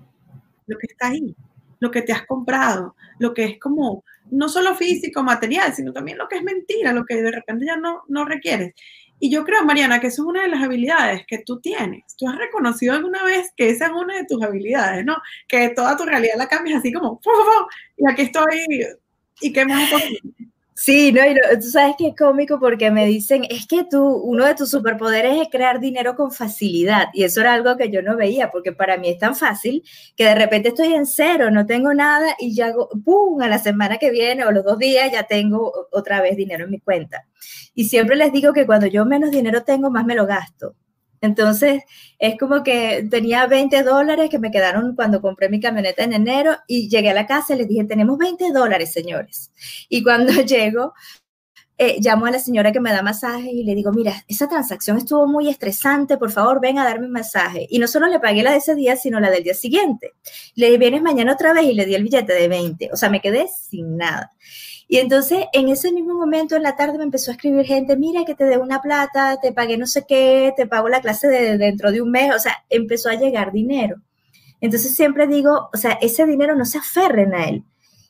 lo 0.67 0.77
que 0.77 0.87
está 0.87 1.07
ahí, 1.07 1.35
lo 1.79 1.91
que 1.91 2.01
te 2.01 2.13
has 2.13 2.25
comprado, 2.25 2.95
lo 3.19 3.33
que 3.33 3.43
es 3.45 3.59
como 3.59 4.03
no 4.31 4.49
solo 4.49 4.75
físico, 4.75 5.23
material, 5.23 5.73
sino 5.73 5.93
también 5.93 6.17
lo 6.17 6.27
que 6.27 6.37
es 6.37 6.43
mentira, 6.43 6.93
lo 6.93 7.05
que 7.05 7.21
de 7.21 7.31
repente 7.31 7.65
ya 7.65 7.77
no, 7.77 8.03
no 8.07 8.25
requieres. 8.25 8.73
Y 9.19 9.29
yo 9.29 9.43
creo, 9.45 9.63
Mariana, 9.63 9.99
que 9.99 10.07
eso 10.07 10.23
es 10.23 10.27
una 10.27 10.41
de 10.41 10.47
las 10.47 10.63
habilidades 10.63 11.23
que 11.27 11.39
tú 11.45 11.59
tienes. 11.61 12.15
Tú 12.17 12.27
has 12.27 12.37
reconocido 12.37 12.95
alguna 12.95 13.23
vez 13.23 13.51
que 13.55 13.69
esa 13.69 13.85
es 13.85 13.91
una 13.91 14.15
de 14.17 14.25
tus 14.25 14.41
habilidades, 14.41 15.05
¿no? 15.05 15.15
Que 15.47 15.69
toda 15.69 15.95
tu 15.95 16.05
realidad 16.05 16.35
la 16.37 16.47
cambias 16.47 16.79
así 16.79 16.91
como, 16.91 17.21
y 17.97 18.09
aquí 18.09 18.23
estoy, 18.23 18.87
¿y 19.41 19.53
qué 19.53 19.65
más? 19.65 19.91
Sí, 20.73 21.11
no, 21.11 21.21
y 21.29 21.35
tú 21.59 21.67
sabes 21.69 21.95
que 21.97 22.07
es 22.07 22.15
cómico 22.15 22.59
porque 22.59 22.89
me 22.91 23.05
dicen, 23.05 23.43
es 23.49 23.67
que 23.67 23.83
tú, 23.83 24.03
uno 24.03 24.45
de 24.45 24.55
tus 24.55 24.71
superpoderes 24.71 25.39
es 25.39 25.49
crear 25.51 25.79
dinero 25.79 26.15
con 26.15 26.31
facilidad. 26.31 27.09
Y 27.13 27.23
eso 27.23 27.41
era 27.41 27.53
algo 27.53 27.77
que 27.77 27.91
yo 27.91 28.01
no 28.01 28.15
veía, 28.17 28.49
porque 28.49 28.71
para 28.71 28.97
mí 28.97 29.09
es 29.09 29.19
tan 29.19 29.35
fácil 29.35 29.83
que 30.15 30.25
de 30.25 30.33
repente 30.33 30.69
estoy 30.69 30.93
en 30.93 31.05
cero, 31.05 31.51
no 31.51 31.65
tengo 31.65 31.93
nada 31.93 32.35
y 32.39 32.55
ya 32.55 32.67
hago, 32.67 32.89
¡pum!, 33.03 33.41
a 33.41 33.47
la 33.47 33.59
semana 33.59 33.97
que 33.97 34.09
viene 34.11 34.45
o 34.45 34.51
los 34.51 34.63
dos 34.63 34.79
días 34.79 35.11
ya 35.11 35.23
tengo 35.23 35.71
otra 35.91 36.21
vez 36.21 36.35
dinero 36.37 36.63
en 36.65 36.71
mi 36.71 36.79
cuenta. 36.79 37.27
Y 37.75 37.85
siempre 37.85 38.15
les 38.15 38.31
digo 38.31 38.53
que 38.53 38.65
cuando 38.65 38.87
yo 38.87 39.05
menos 39.05 39.29
dinero 39.31 39.63
tengo, 39.63 39.91
más 39.91 40.05
me 40.05 40.15
lo 40.15 40.25
gasto. 40.25 40.75
Entonces, 41.21 41.83
es 42.17 42.37
como 42.39 42.63
que 42.63 43.07
tenía 43.09 43.45
20 43.45 43.83
dólares 43.83 44.29
que 44.29 44.39
me 44.39 44.49
quedaron 44.49 44.95
cuando 44.95 45.21
compré 45.21 45.49
mi 45.49 45.59
camioneta 45.59 46.03
en 46.03 46.13
enero 46.13 46.57
y 46.67 46.89
llegué 46.89 47.11
a 47.11 47.13
la 47.13 47.27
casa 47.27 47.53
y 47.53 47.59
les 47.59 47.67
dije, 47.67 47.83
tenemos 47.85 48.17
20 48.17 48.51
dólares, 48.51 48.91
señores. 48.91 49.51
Y 49.87 50.03
cuando 50.03 50.33
llego, 50.41 50.93
eh, 51.83 51.97
llamo 51.99 52.25
a 52.27 52.31
la 52.31 52.39
señora 52.39 52.71
que 52.71 52.79
me 52.79 52.91
da 52.91 53.01
masaje 53.01 53.51
y 53.51 53.63
le 53.63 53.73
digo, 53.75 53.91
mira, 53.91 54.23
esa 54.27 54.47
transacción 54.47 54.97
estuvo 54.97 55.27
muy 55.27 55.49
estresante, 55.49 56.17
por 56.17 56.31
favor, 56.31 56.59
ven 56.61 56.77
a 56.77 56.83
darme 56.85 57.05
un 57.05 57.11
masaje. 57.11 57.65
Y 57.69 57.79
no 57.79 57.87
solo 57.87 58.07
le 58.07 58.19
pagué 58.19 58.43
la 58.43 58.51
de 58.51 58.57
ese 58.57 58.75
día, 58.75 58.95
sino 58.95 59.19
la 59.19 59.29
del 59.29 59.43
día 59.43 59.53
siguiente. 59.53 60.11
Le 60.55 60.67
dije, 60.67 60.77
vienes 60.77 61.01
mañana 61.01 61.33
otra 61.33 61.53
vez 61.53 61.65
y 61.65 61.73
le 61.73 61.85
di 61.85 61.95
el 61.95 62.03
billete 62.03 62.33
de 62.33 62.47
20. 62.47 62.89
O 62.93 62.97
sea, 62.97 63.09
me 63.09 63.19
quedé 63.19 63.47
sin 63.47 63.97
nada. 63.97 64.31
Y 64.91 64.97
entonces 64.97 65.45
en 65.53 65.69
ese 65.69 65.93
mismo 65.93 66.15
momento 66.15 66.57
en 66.57 66.63
la 66.63 66.75
tarde 66.75 66.97
me 66.97 67.05
empezó 67.05 67.31
a 67.31 67.35
escribir 67.35 67.65
gente, 67.65 67.95
mira 67.95 68.25
que 68.25 68.35
te 68.35 68.43
dé 68.43 68.57
una 68.57 68.81
plata, 68.81 69.39
te 69.41 69.53
pagué 69.53 69.77
no 69.77 69.87
sé 69.87 70.03
qué, 70.05 70.53
te 70.57 70.67
pago 70.67 70.89
la 70.89 70.99
clase 70.99 71.29
de, 71.29 71.57
dentro 71.57 71.93
de 71.93 72.01
un 72.01 72.11
mes, 72.11 72.35
o 72.35 72.39
sea, 72.39 72.65
empezó 72.69 73.07
a 73.07 73.15
llegar 73.15 73.53
dinero. 73.53 74.01
Entonces 74.59 74.93
siempre 74.93 75.27
digo, 75.27 75.69
o 75.73 75.77
sea, 75.77 75.97
ese 76.01 76.25
dinero 76.25 76.57
no 76.57 76.65
se 76.65 76.79
aferren 76.79 77.33
a 77.33 77.47
él. 77.47 77.63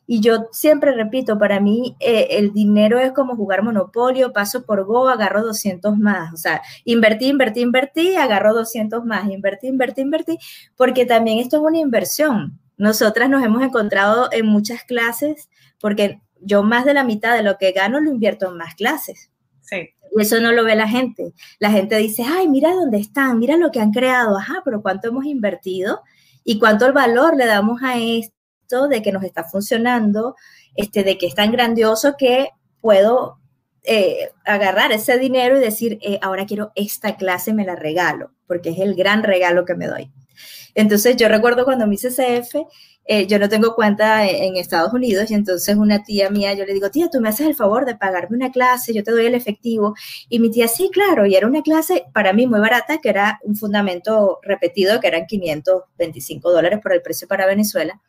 Y 0.07 0.21
yo 0.21 0.47
siempre 0.51 0.91
repito, 0.93 1.37
para 1.37 1.59
mí 1.59 1.95
eh, 1.99 2.29
el 2.31 2.51
dinero 2.51 2.97
es 2.97 3.11
como 3.11 3.35
jugar 3.35 3.61
monopolio, 3.61 4.33
paso 4.33 4.65
por 4.65 4.83
Go, 4.83 5.07
agarro 5.07 5.43
200 5.43 5.99
más. 5.99 6.33
O 6.33 6.37
sea, 6.37 6.63
invertí, 6.83 7.27
invertí, 7.27 7.61
invertí, 7.61 8.15
agarro 8.15 8.55
200 8.55 9.05
más, 9.05 9.29
invertí, 9.29 9.67
invertí, 9.67 10.01
invertí, 10.01 10.39
porque 10.75 11.05
también 11.05 11.37
esto 11.37 11.57
es 11.57 11.61
una 11.61 11.77
inversión. 11.77 12.59
Nosotras 12.75 13.29
nos 13.29 13.43
hemos 13.43 13.61
encontrado 13.61 14.29
en 14.31 14.47
muchas 14.47 14.83
clases 14.83 15.47
porque 15.79 16.21
yo 16.41 16.63
más 16.63 16.85
de 16.85 16.93
la 16.93 17.03
mitad 17.03 17.35
de 17.35 17.43
lo 17.43 17.57
que 17.57 17.71
gano 17.71 17.99
lo 17.99 18.11
invierto 18.11 18.49
en 18.49 18.57
más 18.57 18.75
clases. 18.75 19.31
Sí. 19.61 19.89
Y 20.15 20.21
eso 20.21 20.41
no 20.41 20.51
lo 20.51 20.63
ve 20.63 20.75
la 20.75 20.87
gente. 20.87 21.33
La 21.59 21.71
gente 21.71 21.95
dice, 21.97 22.23
ay, 22.27 22.49
mira 22.49 22.73
dónde 22.73 22.97
están, 22.97 23.39
mira 23.39 23.55
lo 23.57 23.71
que 23.71 23.79
han 23.79 23.91
creado, 23.91 24.37
ajá, 24.37 24.61
pero 24.65 24.81
cuánto 24.81 25.07
hemos 25.07 25.25
invertido 25.25 26.01
y 26.43 26.59
cuánto 26.59 26.85
el 26.85 26.93
valor 26.93 27.37
le 27.37 27.45
damos 27.45 27.81
a 27.83 27.97
esto 27.97 28.87
de 28.89 29.01
que 29.01 29.11
nos 29.11 29.23
está 29.23 29.43
funcionando, 29.43 30.35
este, 30.75 31.03
de 31.03 31.17
que 31.17 31.27
es 31.27 31.35
tan 31.35 31.51
grandioso 31.51 32.15
que 32.17 32.49
puedo 32.81 33.37
eh, 33.83 34.31
agarrar 34.45 34.91
ese 34.91 35.17
dinero 35.17 35.57
y 35.57 35.59
decir, 35.59 35.97
eh, 36.01 36.19
ahora 36.21 36.45
quiero 36.45 36.71
esta 36.75 37.15
clase, 37.15 37.53
me 37.53 37.65
la 37.65 37.75
regalo, 37.75 38.31
porque 38.47 38.69
es 38.69 38.79
el 38.79 38.95
gran 38.95 39.23
regalo 39.23 39.65
que 39.65 39.75
me 39.75 39.87
doy. 39.87 40.11
Entonces 40.75 41.17
yo 41.17 41.27
recuerdo 41.27 41.65
cuando 41.65 41.87
mi 41.87 41.97
CCF, 41.97 42.55
eh, 43.13 43.27
yo 43.27 43.39
no 43.39 43.49
tengo 43.49 43.75
cuenta 43.75 44.25
en 44.25 44.55
Estados 44.55 44.93
Unidos 44.93 45.29
y 45.29 45.33
entonces 45.33 45.75
una 45.75 46.01
tía 46.01 46.29
mía, 46.29 46.53
yo 46.53 46.63
le 46.63 46.73
digo, 46.73 46.89
tía, 46.89 47.09
tú 47.11 47.19
me 47.19 47.27
haces 47.27 47.45
el 47.45 47.55
favor 47.55 47.85
de 47.85 47.97
pagarme 47.97 48.37
una 48.37 48.53
clase, 48.53 48.93
yo 48.93 49.03
te 49.03 49.11
doy 49.11 49.25
el 49.25 49.35
efectivo. 49.35 49.95
Y 50.29 50.39
mi 50.39 50.49
tía, 50.49 50.69
sí, 50.69 50.89
claro, 50.93 51.25
y 51.25 51.35
era 51.35 51.45
una 51.45 51.61
clase 51.61 52.05
para 52.13 52.31
mí 52.31 52.47
muy 52.47 52.61
barata, 52.61 52.99
que 52.99 53.09
era 53.09 53.41
un 53.43 53.57
fundamento 53.57 54.39
repetido, 54.43 55.01
que 55.01 55.07
eran 55.07 55.25
525 55.25 56.53
dólares 56.53 56.79
por 56.81 56.93
el 56.93 57.01
precio 57.01 57.27
para 57.27 57.45
Venezuela. 57.45 57.99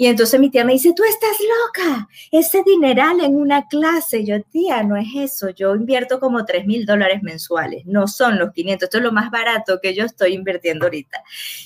Y 0.00 0.06
entonces 0.06 0.38
mi 0.38 0.48
tía 0.48 0.64
me 0.64 0.74
dice, 0.74 0.92
tú 0.94 1.02
estás 1.02 1.36
loca, 1.40 2.08
ese 2.30 2.62
dineral 2.64 3.18
en 3.20 3.34
una 3.34 3.66
clase. 3.66 4.24
Yo, 4.24 4.40
tía, 4.44 4.84
no 4.84 4.96
es 4.96 5.08
eso, 5.16 5.50
yo 5.50 5.74
invierto 5.74 6.20
como 6.20 6.44
3 6.44 6.66
mil 6.66 6.86
dólares 6.86 7.20
mensuales, 7.20 7.84
no 7.84 8.06
son 8.06 8.38
los 8.38 8.52
500, 8.52 8.84
esto 8.84 8.98
es 8.98 9.02
lo 9.02 9.10
más 9.10 9.32
barato 9.32 9.80
que 9.82 9.96
yo 9.96 10.04
estoy 10.04 10.34
invirtiendo 10.34 10.86
ahorita. 10.86 11.20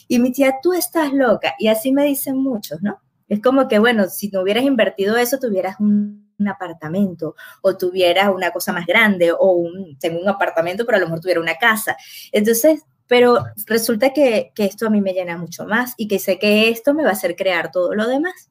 Y 0.09 0.19
mi 0.19 0.33
tía, 0.33 0.55
tú 0.63 0.73
estás 0.73 1.13
loca. 1.13 1.55
Y 1.59 1.69
así 1.69 1.93
me 1.93 2.05
dicen 2.05 2.39
muchos, 2.39 2.81
¿no? 2.81 3.03
Es 3.29 3.43
como 3.43 3.69
que, 3.69 3.79
bueno, 3.79 4.09
si 4.09 4.31
no 4.31 4.41
hubieras 4.41 4.65
invertido 4.65 5.19
eso, 5.19 5.39
tuvieras 5.39 5.79
un 5.79 6.27
apartamento 6.49 7.35
o 7.61 7.77
tuviera 7.77 8.31
una 8.31 8.51
cosa 8.51 8.73
más 8.73 8.87
grande 8.87 9.31
o 9.33 9.53
un, 9.53 9.99
tengo 9.99 10.21
un 10.21 10.29
apartamento, 10.29 10.87
pero 10.87 10.97
a 10.97 11.01
lo 11.01 11.07
mejor 11.07 11.21
tuviera 11.21 11.41
una 11.41 11.57
casa. 11.57 11.99
Entonces, 12.33 12.83
pero 13.13 13.45
resulta 13.67 14.15
que, 14.15 14.53
que 14.55 14.65
esto 14.65 14.87
a 14.87 14.91
mí 14.91 15.03
me 15.03 15.13
llena 15.13 15.37
mucho 15.37 15.67
más 15.67 15.93
y 15.99 16.09
que 16.09 16.19
sé 16.19 16.39
que 16.39 16.71
esto 16.71 16.95
me 16.95 17.03
va 17.03 17.11
a 17.11 17.13
hacer 17.13 17.37
crear 17.37 17.71
todo 17.71 17.95
lo 17.95 18.09
demás. 18.09 18.51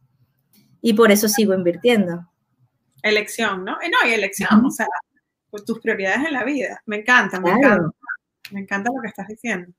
Y 0.84 0.94
por 0.94 1.12
eso 1.12 1.28
sigo 1.28 1.56
invirtiendo. 1.56 2.30
Elección, 3.02 3.66
¿no? 3.66 3.72
No, 3.72 4.08
y 4.08 4.14
elección, 4.14 4.64
o 4.64 4.70
sea, 4.70 4.86
pues 5.50 5.66
tus 5.66 5.80
prioridades 5.80 6.28
en 6.28 6.34
la 6.34 6.44
vida. 6.44 6.80
Me 6.86 6.98
encanta, 6.98 7.40
me 7.40 7.50
encanta. 7.50 7.90
Me 8.52 8.60
encanta 8.60 8.92
lo 8.96 9.02
que 9.02 9.08
estás 9.08 9.28
diciendo. 9.30 9.74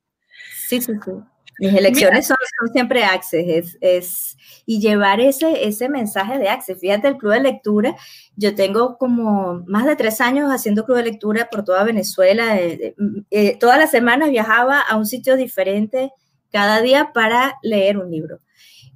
Sí, 0.66 0.80
sí, 0.80 0.94
sí. 1.04 1.12
Mis 1.58 1.74
elecciones 1.74 2.26
son, 2.26 2.36
siempre 2.72 3.04
Access, 3.04 3.76
es, 3.80 4.36
y 4.66 4.80
llevar 4.80 5.20
ese, 5.20 5.66
ese 5.66 5.88
mensaje 5.88 6.38
de 6.38 6.48
Access. 6.48 6.80
Fíjate, 6.80 7.08
el 7.08 7.16
club 7.16 7.32
de 7.32 7.40
lectura, 7.40 7.96
yo 8.36 8.54
tengo 8.54 8.96
como 8.98 9.62
más 9.66 9.84
de 9.86 9.96
tres 9.96 10.20
años 10.20 10.50
haciendo 10.50 10.84
club 10.84 10.96
de 10.98 11.04
lectura 11.04 11.48
por 11.50 11.64
toda 11.64 11.84
Venezuela. 11.84 12.58
Eh, 12.58 12.94
eh, 13.30 13.56
todas 13.58 13.78
las 13.78 13.90
semanas 13.90 14.30
viajaba 14.30 14.80
a 14.80 14.96
un 14.96 15.06
sitio 15.06 15.36
diferente 15.36 16.10
cada 16.50 16.80
día 16.80 17.12
para 17.12 17.58
leer 17.62 17.98
un 17.98 18.10
libro. 18.10 18.40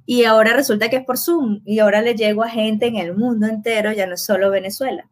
Y 0.05 0.23
ahora 0.23 0.53
resulta 0.53 0.89
que 0.89 0.97
es 0.97 1.05
por 1.05 1.17
Zoom 1.17 1.61
y 1.65 1.79
ahora 1.79 2.01
le 2.01 2.15
llego 2.15 2.43
a 2.43 2.49
gente 2.49 2.87
en 2.87 2.95
el 2.95 3.15
mundo 3.15 3.45
entero, 3.47 3.91
ya 3.91 4.07
no 4.07 4.13
es 4.13 4.23
solo 4.23 4.49
Venezuela. 4.49 5.09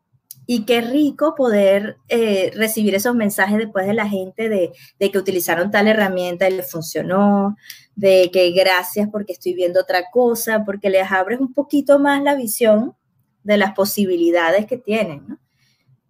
Y 0.48 0.66
qué 0.66 0.82
rico 0.82 1.34
poder 1.36 1.98
eh, 2.08 2.52
recibir 2.56 2.94
esos 2.96 3.16
mensajes 3.16 3.58
después 3.58 3.88
de 3.88 3.94
la 3.94 4.08
gente 4.08 4.50
de, 4.50 4.72
que 5.00 5.18
utilizaron 5.18 5.72
tal 5.72 5.88
herramienta 5.88 6.48
y 6.48 6.54
les 6.54 6.70
funcionó, 6.70 7.58
de 7.96 8.30
que 8.32 8.52
gracias 8.52 9.10
porque 9.12 9.34
estoy 9.34 9.54
viendo 9.54 9.82
otra 9.82 10.12
cosa, 10.12 10.64
porque 10.64 10.90
les 10.90 11.12
abres 11.12 11.40
un 11.40 11.54
poquito 11.54 12.00
más 12.00 12.22
la 12.22 12.36
visión 12.36 12.96
de 13.44 13.58
las 13.58 13.74
posibilidades 13.74 14.66
que 14.66 14.78
tienen, 14.78 15.24
¿no? 15.28 15.38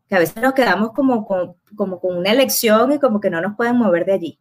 Que 0.08 0.16
a 0.16 0.20
veces 0.20 0.42
nos 0.42 0.54
quedamos 0.54 0.92
como 0.92 1.26
con, 1.26 1.56
como 1.76 2.00
con 2.00 2.18
una 2.18 2.32
elección 2.32 2.92
y 2.92 3.00
como 3.00 3.20
que 3.20 3.30
no 3.30 3.42
nos 3.42 3.56
pueden 3.56 3.78
mover 3.78 4.06
de 4.06 4.14
allí. 4.14 4.40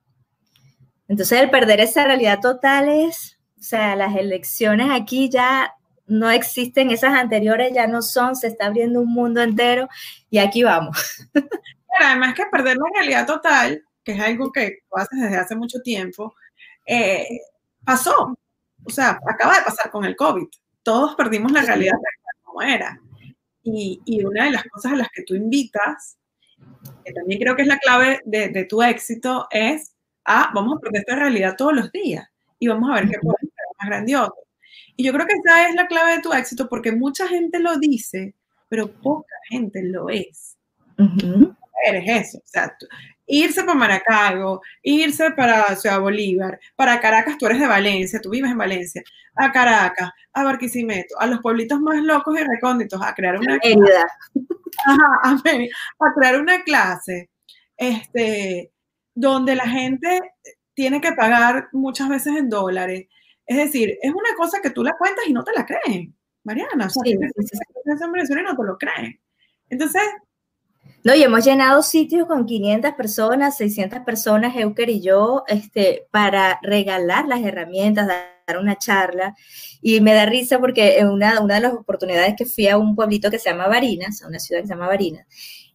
Entonces, 1.09 1.41
el 1.41 1.51
perder 1.51 1.81
esa 1.81 2.05
realidad 2.05 2.41
total 2.41 2.89
es, 2.89 3.39
o 3.59 3.63
sea, 3.63 3.97
las 3.97 4.15
elecciones 4.17 4.89
aquí 4.91 5.29
ya 5.29 5.75
no 6.07 6.31
existen, 6.31 6.90
esas 6.90 7.14
anteriores 7.14 7.73
ya 7.73 7.87
no 7.87 8.03
son, 8.03 8.37
se 8.37 8.49
está 8.49 8.67
abriendo 8.67 9.01
un 9.01 9.12
mundo 9.12 9.43
entero 9.43 9.88
y 10.31 10.38
aquí 10.38 10.62
vamos. 10.62 11.29
Pero 11.33 12.09
además 12.09 12.35
que 12.35 12.45
perder 12.47 12.77
la 12.77 12.87
realidad 12.95 13.27
total, 13.27 13.83
que 14.03 14.12
es 14.12 14.21
algo 14.21 14.53
que 14.53 14.79
tú 14.88 14.97
haces 14.97 15.21
desde 15.21 15.37
hace 15.37 15.57
mucho 15.57 15.81
tiempo, 15.81 16.35
eh, 16.87 17.27
pasó. 17.85 18.37
O 18.85 18.90
sea, 18.90 19.19
acaba 19.27 19.59
de 19.59 19.64
pasar 19.64 19.90
con 19.90 20.05
el 20.05 20.17
COVID. 20.17 20.47
Todos 20.83 21.14
perdimos 21.14 21.53
la 21.53 21.62
realidad 21.62 21.95
como 22.43 22.62
era. 22.62 23.01
Y, 23.62 24.23
una 24.25 24.45
de 24.45 24.51
las 24.51 24.64
cosas 24.64 24.93
a 24.93 24.97
las 24.97 25.09
que 25.09 25.23
tú 25.23 25.35
invitas, 25.35 26.19
que 27.05 27.12
también 27.12 27.40
creo 27.40 27.57
que 27.57 27.62
es 27.62 27.69
la 27.69 27.79
clave 27.79 28.21
de, 28.27 28.67
tu 28.67 28.83
éxito, 28.83 29.47
es, 29.51 29.95
ah, 30.27 30.51
vamos 30.55 30.77
a 30.77 30.81
perder 30.81 31.01
esta 31.01 31.17
realidad 31.17 31.55
todos 31.57 31.73
los 31.73 31.90
días 31.90 32.29
y 32.59 32.69
vamos 32.69 32.90
a 32.90 32.95
ver 32.95 33.09
qué 33.09 33.19
puede 33.21 33.38
ser 33.40 33.67
más 33.79 33.88
grandioso. 33.88 34.35
Y 34.97 35.05
yo 35.05 35.13
creo 35.13 35.27
que 35.27 35.35
esa 35.35 35.69
es 35.69 35.75
la 35.75 35.87
clave 35.87 36.17
de 36.17 36.23
tu 36.23 36.33
éxito 36.33 36.69
porque 36.69 36.93
mucha 36.93 37.27
gente 37.29 37.59
lo 37.59 37.79
dice, 37.79 38.35
pero 38.69 38.91
poca 38.91 39.35
gente 39.49 39.83
lo 39.83 40.09
es. 40.09 40.57
Eres 41.87 42.27
eso. 42.27 42.39
O 42.39 42.47
sea, 42.47 42.77
irse 43.27 43.63
para 43.65 43.75
Maracaibo, 43.79 44.61
irse 44.83 45.31
para 45.33 45.75
Ciudad 45.77 46.01
Bolívar, 46.01 46.59
para 46.77 47.01
Caracas, 47.01 47.39
tú 47.39 47.47
eres 47.47 47.61
de 47.61 47.67
Valencia, 47.67 48.21
tú 48.21 48.31
vives 48.31 48.51
en 48.51 48.59
Valencia, 48.59 49.03
a 49.35 49.51
Caracas, 49.53 50.11
a 50.33 50.45
Barquisimeto, 50.45 51.19
a 51.19 51.27
los 51.27 51.41
pueblitos 51.41 51.81
más 51.81 52.03
locos 52.03 52.39
y 52.39 52.45
recónditos, 52.45 53.01
a 53.03 53.15
crear 53.15 53.39
una 53.39 53.59
clase. 53.59 53.97
a, 54.87 55.37
a 56.01 56.15
crear 56.15 56.41
una 56.41 56.63
clase 56.63 57.31
este, 57.77 58.71
donde 59.15 59.55
la 59.55 59.69
gente 59.69 60.21
tiene 60.75 61.01
que 61.01 61.13
pagar 61.13 61.69
muchas 61.73 62.09
veces 62.09 62.37
en 62.37 62.49
dólares 62.49 63.07
es 63.47 63.57
decir, 63.57 63.99
es 64.01 64.11
una 64.11 64.35
cosa 64.37 64.61
que 64.63 64.71
tú 64.71 64.83
la 64.83 64.97
cuentas 64.99 65.25
y 65.27 65.33
no 65.33 65.45
te 65.45 65.53
la 65.53 65.67
creen, 65.67 66.15
Mariana. 66.45 66.87
O 66.87 66.91
sea, 66.91 67.03
sí, 67.05 67.13
sí, 67.13 67.17
y 67.17 68.43
no 68.43 68.57
te 68.57 68.63
lo 68.65 68.79
creen. 68.79 69.21
Entonces... 69.69 70.03
No, 71.03 71.15
y 71.15 71.23
hemos 71.23 71.45
llenado 71.45 71.83
sitios 71.83 72.27
con 72.27 72.47
500 72.47 72.93
personas, 72.93 73.59
600 73.59 74.01
personas, 74.01 74.57
Euker 74.57 74.89
y 74.89 75.03
yo, 75.03 75.45
este, 75.49 76.07
para 76.11 76.59
regalar 76.63 77.29
las 77.29 77.43
herramientas, 77.43 78.07
dar 78.07 78.59
una 78.59 78.79
charla. 78.79 79.35
Y 79.83 80.01
me 80.01 80.15
da 80.15 80.25
risa 80.25 80.59
porque 80.59 80.99
en 80.99 81.11
una, 81.11 81.41
una 81.41 81.57
de 81.57 81.61
las 81.61 81.75
oportunidades 81.75 82.35
que 82.39 82.47
fui 82.47 82.69
a 82.69 82.79
un 82.79 82.97
pueblito 82.97 83.31
que 83.31 83.39
se 83.39 83.51
llama 83.51 83.69
Barinas, 83.69 84.23
a 84.23 84.29
una 84.29 84.39
ciudad 84.39 84.63
que 84.63 84.69
se 84.69 84.73
llama 84.73 84.89
Barinas, 84.89 85.27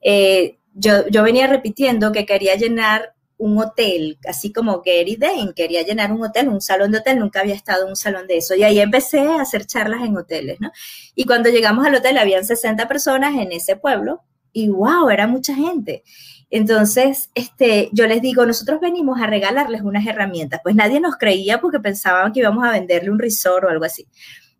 eh, 0.01 0.57
yo, 0.73 1.07
yo 1.09 1.21
venía 1.21 1.45
repitiendo 1.45 2.11
que 2.11 2.25
quería 2.25 2.55
llenar 2.55 3.13
un 3.39 3.57
hotel, 3.57 4.19
así 4.27 4.51
como 4.51 4.83
Gary 4.85 5.15
Dane, 5.15 5.53
quería 5.55 5.81
llenar 5.81 6.11
un 6.11 6.21
hotel, 6.21 6.49
un 6.49 6.59
salón 6.59 6.91
de 6.91 6.97
hotel, 6.99 7.19
nunca 7.19 7.39
había 7.39 7.55
estado 7.55 7.85
en 7.85 7.91
un 7.91 7.95
salón 7.95 8.27
de 8.27 8.37
eso. 8.37 8.53
Y 8.53 8.63
ahí 8.63 8.79
empecé 8.79 9.21
a 9.21 9.41
hacer 9.41 9.65
charlas 9.65 10.01
en 10.03 10.17
hoteles, 10.17 10.59
¿no? 10.59 10.71
Y 11.15 11.23
cuando 11.23 11.49
llegamos 11.49 11.87
al 11.87 11.95
hotel 11.95 12.17
habían 12.17 12.45
60 12.45 12.87
personas 12.89 13.35
en 13.35 13.53
ese 13.53 13.77
pueblo 13.77 14.21
y 14.51 14.67
wow, 14.67 15.09
era 15.09 15.25
mucha 15.25 15.55
gente. 15.55 16.03
Entonces, 16.49 17.29
este, 17.33 17.89
yo 17.93 18.07
les 18.07 18.21
digo, 18.21 18.45
nosotros 18.45 18.81
venimos 18.81 19.21
a 19.21 19.27
regalarles 19.27 19.81
unas 19.83 20.05
herramientas. 20.05 20.59
Pues 20.61 20.75
nadie 20.75 20.99
nos 20.99 21.15
creía 21.15 21.61
porque 21.61 21.79
pensaban 21.79 22.33
que 22.33 22.41
íbamos 22.41 22.65
a 22.65 22.71
venderle 22.71 23.09
un 23.09 23.19
resort 23.19 23.65
o 23.65 23.69
algo 23.69 23.85
así. 23.85 24.05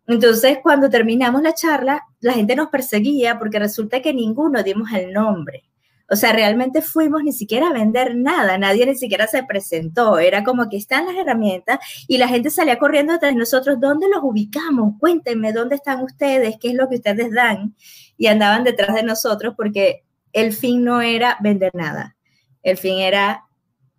Entonces, 0.06 0.58
cuando 0.62 0.88
terminamos 0.88 1.42
la 1.42 1.52
charla, 1.52 2.02
la 2.20 2.32
gente 2.32 2.56
nos 2.56 2.68
perseguía 2.68 3.38
porque 3.38 3.58
resulta 3.58 4.00
que 4.00 4.14
ninguno 4.14 4.62
dimos 4.62 4.90
el 4.92 5.12
nombre. 5.12 5.69
O 6.12 6.16
sea, 6.16 6.32
realmente 6.32 6.82
fuimos 6.82 7.22
ni 7.22 7.32
siquiera 7.32 7.68
a 7.68 7.72
vender 7.72 8.16
nada, 8.16 8.58
nadie 8.58 8.84
ni 8.84 8.96
siquiera 8.96 9.28
se 9.28 9.44
presentó, 9.44 10.18
era 10.18 10.42
como 10.42 10.68
que 10.68 10.76
están 10.76 11.06
las 11.06 11.14
herramientas 11.14 11.78
y 12.08 12.18
la 12.18 12.26
gente 12.26 12.50
salía 12.50 12.80
corriendo 12.80 13.12
detrás 13.12 13.32
de 13.32 13.38
nosotros, 13.38 13.78
¿dónde 13.78 14.08
los 14.08 14.20
ubicamos? 14.22 14.94
Cuéntenme, 14.98 15.52
¿dónde 15.52 15.76
están 15.76 16.02
ustedes? 16.02 16.56
¿Qué 16.60 16.70
es 16.70 16.74
lo 16.74 16.88
que 16.88 16.96
ustedes 16.96 17.32
dan? 17.32 17.76
Y 18.16 18.26
andaban 18.26 18.64
detrás 18.64 18.94
de 18.96 19.04
nosotros 19.04 19.54
porque 19.56 20.04
el 20.32 20.52
fin 20.52 20.82
no 20.84 21.00
era 21.00 21.38
vender 21.40 21.70
nada, 21.74 22.16
el 22.64 22.76
fin 22.76 22.98
era 22.98 23.44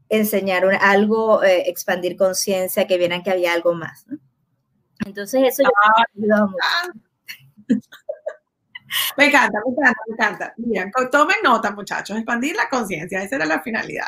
enseñar 0.09 0.65
algo, 0.81 1.41
eh, 1.43 1.69
expandir 1.69 2.17
conciencia, 2.17 2.87
que 2.87 2.97
vieran 2.97 3.23
que 3.23 3.31
había 3.31 3.53
algo 3.53 3.73
más. 3.73 4.05
Entonces 5.05 5.43
eso 5.47 5.63
yo 5.63 5.69
ah, 5.85 6.03
mucho. 6.13 7.85
Me 9.17 9.25
encanta, 9.25 9.59
me 9.65 9.71
encanta, 9.71 10.01
me 10.07 10.13
encanta. 10.13 10.53
Miren, 10.57 10.91
tomen 11.11 11.37
nota, 11.43 11.71
muchachos, 11.71 12.17
expandir 12.17 12.55
la 12.55 12.69
conciencia, 12.69 13.23
esa 13.23 13.37
era 13.37 13.45
la 13.45 13.61
finalidad. 13.61 14.07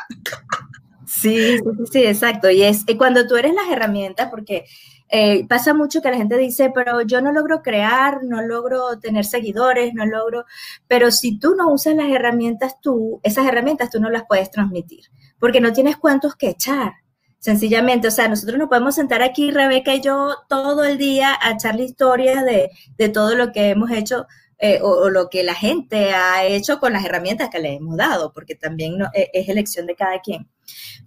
Sí, 1.06 1.58
sí, 1.58 1.64
sí, 1.92 2.06
exacto. 2.06 2.50
Y 2.50 2.62
es 2.62 2.84
cuando 2.96 3.26
tú 3.26 3.36
eres 3.36 3.54
las 3.54 3.70
herramientas, 3.70 4.28
porque 4.30 4.64
eh, 5.08 5.46
pasa 5.46 5.74
mucho 5.74 6.00
que 6.00 6.10
la 6.10 6.16
gente 6.16 6.38
dice, 6.38 6.72
pero 6.74 7.02
yo 7.02 7.20
no 7.20 7.32
logro 7.32 7.62
crear, 7.62 8.24
no 8.24 8.42
logro 8.42 8.98
tener 8.98 9.24
seguidores, 9.24 9.92
no 9.94 10.06
logro, 10.06 10.44
pero 10.88 11.10
si 11.10 11.38
tú 11.38 11.54
no 11.54 11.70
usas 11.70 11.94
las 11.94 12.10
herramientas 12.10 12.80
tú, 12.80 13.20
esas 13.22 13.46
herramientas 13.46 13.90
tú 13.90 14.00
no 14.00 14.10
las 14.10 14.24
puedes 14.26 14.50
transmitir, 14.50 15.04
porque 15.38 15.60
no 15.60 15.72
tienes 15.72 15.96
cuentos 15.96 16.34
que 16.36 16.48
echar. 16.50 16.94
Sencillamente, 17.38 18.08
o 18.08 18.10
sea, 18.10 18.26
nosotros 18.26 18.58
nos 18.58 18.70
podemos 18.70 18.94
sentar 18.94 19.22
aquí, 19.22 19.50
Rebeca 19.50 19.94
y 19.94 20.00
yo, 20.00 20.34
todo 20.48 20.82
el 20.84 20.96
día 20.96 21.36
a 21.42 21.50
echarle 21.52 21.84
historias 21.84 22.42
de, 22.42 22.70
de 22.96 23.08
todo 23.10 23.34
lo 23.34 23.52
que 23.52 23.68
hemos 23.68 23.90
hecho 23.90 24.26
eh, 24.58 24.78
o, 24.82 25.10
lo 25.10 25.28
que 25.28 25.42
la 25.42 25.54
gente 25.54 26.12
ha 26.12 26.46
hecho 26.46 26.78
con 26.78 26.92
las 26.92 27.04
herramientas 27.04 27.50
que 27.50 27.58
le 27.58 27.74
hemos 27.74 27.96
dado, 27.96 28.32
porque 28.32 28.54
también 28.54 28.98
e, 29.12 29.30
es 29.32 29.48
elección 29.48 29.86
de 29.86 29.96
cada 29.96 30.20
quien. 30.20 30.48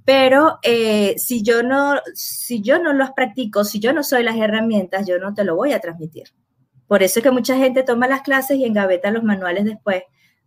Pero 0.06 0.60
eh, 0.64 1.16
si, 1.18 1.44
yo 1.44 1.64
no, 1.64 1.96
si 2.14 2.62
yo 2.62 2.80
no 2.80 2.94
los 2.94 3.12
practico, 3.12 3.64
si 3.64 3.80
yo 3.80 3.94
no 3.94 4.04
soy 4.04 4.24
las 4.24 4.38
herramientas, 4.38 5.08
yo 5.08 5.18
no 5.20 5.34
te 5.34 5.44
lo 5.44 5.56
voy 5.56 5.74
a 5.74 5.80
transmitir. 5.80 6.30
Por 6.88 7.04
eso 7.04 7.20
es 7.20 7.24
que 7.24 7.32
mucha 7.32 7.58
gente 7.58 7.84
toma 7.84 8.08
las 8.08 8.22
clases 8.22 8.58
y 8.58 8.66
engaveta 8.66 9.12
los 9.12 9.24
manuales 9.24 9.66
después, 9.66 10.04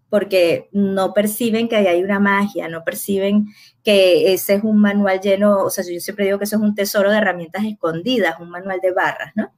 porque 0.09 0.69
no 0.73 1.15
perciben 1.15 1.69
que 1.69 1.77
ahí 1.77 1.87
hay 1.87 2.03
una 2.03 2.21
magia, 2.21 2.69
no 2.69 2.85
perciben 2.85 3.47
que 3.83 4.33
ese 4.35 4.55
es 4.55 4.65
un 4.65 4.79
manual 4.81 5.21
lleno, 5.21 5.59
o 5.65 5.71
sea, 5.71 5.85
yo 5.85 6.01
siempre 6.01 6.25
digo 6.27 6.39
que 6.39 6.45
eso 6.45 6.57
es 6.57 6.63
un 6.63 6.75
tesoro 6.75 7.11
de 7.11 7.19
herramientas 7.19 7.65
escondidas, 7.65 8.41
un 8.41 8.51
manual 8.51 8.81
de 8.83 8.93
barras, 8.93 9.33
¿no? 9.37 9.53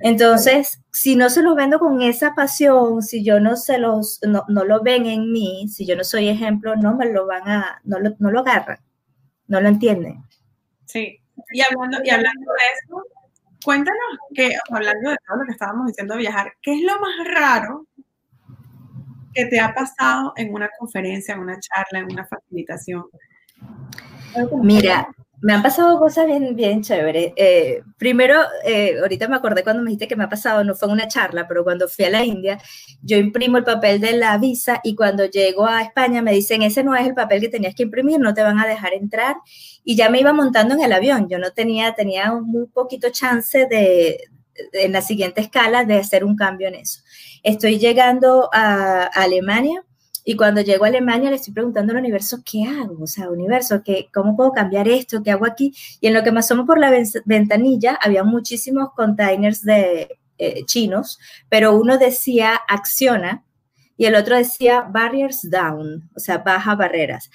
Entonces, 0.00 0.82
si 0.92 1.16
no 1.16 1.30
se 1.30 1.42
los 1.42 1.56
vendo 1.56 1.78
con 1.78 2.02
esa 2.02 2.34
pasión, 2.34 3.02
si 3.02 3.24
yo 3.24 3.40
no 3.40 3.56
se 3.56 3.78
los, 3.78 4.20
no, 4.22 4.44
lo 4.48 4.82
ven 4.82 5.06
en 5.06 5.32
mí, 5.32 5.68
si 5.68 5.86
yo 5.86 5.96
no 5.96 6.04
soy 6.04 6.28
ejemplo, 6.28 6.76
no 6.76 6.94
me 6.96 7.12
lo 7.12 7.26
van 7.26 7.48
a, 7.48 7.80
no 7.84 7.98
lo, 7.98 8.10
no 8.18 8.30
lo 8.30 8.40
agarran, 8.40 8.78
no 9.46 9.60
lo 9.60 9.68
entienden. 9.68 10.22
Sí, 10.84 11.20
y 11.50 11.60
hablando, 11.60 11.98
y 12.04 12.10
hablando 12.10 12.52
de 12.52 12.58
eso, 12.82 13.02
cuéntanos 13.64 14.00
que, 14.34 14.56
hablando 14.70 15.10
de 15.10 15.16
todo 15.26 15.38
lo 15.38 15.44
que 15.44 15.52
estábamos 15.52 15.86
diciendo 15.88 16.14
de 16.14 16.20
viajar, 16.20 16.52
¿qué 16.62 16.74
es 16.74 16.82
lo 16.82 17.00
más 17.00 17.34
raro 17.34 17.86
que 19.34 19.46
te 19.46 19.60
ha 19.60 19.74
pasado 19.74 20.32
en 20.36 20.54
una 20.54 20.70
conferencia, 20.78 21.34
en 21.34 21.40
una 21.40 21.58
charla, 21.60 21.98
en 22.00 22.12
una 22.12 22.26
facilitación? 22.26 23.04
Mira, 24.62 25.08
Me 25.46 25.52
han 25.52 25.62
pasado 25.62 26.00
cosas 26.00 26.26
bien, 26.26 26.56
bien 26.56 26.82
chéveres. 26.82 27.32
Eh, 27.36 27.80
primero, 27.96 28.34
eh, 28.64 28.98
ahorita 29.00 29.28
me 29.28 29.36
acordé 29.36 29.62
cuando 29.62 29.80
me 29.80 29.90
dijiste 29.90 30.08
que 30.08 30.16
me 30.16 30.24
ha 30.24 30.28
pasado, 30.28 30.64
no 30.64 30.74
fue 30.74 30.88
una 30.88 31.06
charla, 31.06 31.46
pero 31.46 31.62
cuando 31.62 31.86
fui 31.86 32.04
a 32.04 32.10
la 32.10 32.24
India, 32.24 32.58
yo 33.00 33.16
imprimo 33.16 33.56
el 33.56 33.62
papel 33.62 34.00
de 34.00 34.14
la 34.14 34.36
visa 34.38 34.80
y 34.82 34.96
cuando 34.96 35.24
llego 35.26 35.64
a 35.64 35.82
España 35.82 36.20
me 36.20 36.32
dicen, 36.32 36.62
ese 36.62 36.82
no 36.82 36.96
es 36.96 37.06
el 37.06 37.14
papel 37.14 37.40
que 37.40 37.48
tenías 37.48 37.76
que 37.76 37.84
imprimir, 37.84 38.18
no 38.18 38.34
te 38.34 38.42
van 38.42 38.58
a 38.58 38.66
dejar 38.66 38.92
entrar. 38.92 39.36
Y 39.84 39.94
ya 39.94 40.10
me 40.10 40.18
iba 40.18 40.32
montando 40.32 40.74
en 40.74 40.82
el 40.82 40.92
avión. 40.92 41.28
Yo 41.28 41.38
no 41.38 41.52
tenía, 41.52 41.94
tenía 41.94 42.32
muy 42.34 42.66
poquito 42.66 43.10
chance 43.10 43.66
de, 43.66 44.28
en 44.72 44.90
la 44.90 45.00
siguiente 45.00 45.42
escala, 45.42 45.84
de 45.84 45.94
hacer 45.94 46.24
un 46.24 46.34
cambio 46.34 46.66
en 46.66 46.74
eso. 46.74 47.02
Estoy 47.44 47.78
llegando 47.78 48.50
a 48.52 49.04
Alemania 49.04 49.84
y 50.28 50.34
cuando 50.34 50.60
llego 50.60 50.84
a 50.84 50.88
Alemania 50.88 51.30
le 51.30 51.36
estoy 51.36 51.54
preguntando 51.54 51.92
al 51.92 52.00
universo, 52.00 52.38
¿qué 52.44 52.64
hago? 52.64 53.04
O 53.04 53.06
sea, 53.06 53.30
universo, 53.30 53.82
¿qué, 53.84 54.08
¿cómo 54.12 54.36
puedo 54.36 54.50
cambiar 54.50 54.88
esto? 54.88 55.22
¿Qué 55.22 55.30
hago 55.30 55.46
aquí? 55.46 55.72
Y 56.00 56.08
en 56.08 56.14
lo 56.14 56.24
que 56.24 56.32
me 56.32 56.40
asomo 56.40 56.66
por 56.66 56.80
la 56.80 56.92
ventanilla, 57.24 57.96
había 58.02 58.24
muchísimos 58.24 58.88
containers 58.96 59.62
de 59.62 60.18
eh, 60.38 60.64
chinos, 60.64 61.20
pero 61.48 61.76
uno 61.76 61.96
decía 61.96 62.60
acciona 62.68 63.44
y 63.96 64.06
el 64.06 64.16
otro 64.16 64.36
decía 64.36 64.80
barriers 64.80 65.48
down, 65.48 66.10
o 66.16 66.18
sea, 66.18 66.38
baja 66.38 66.74
barreras. 66.74 67.30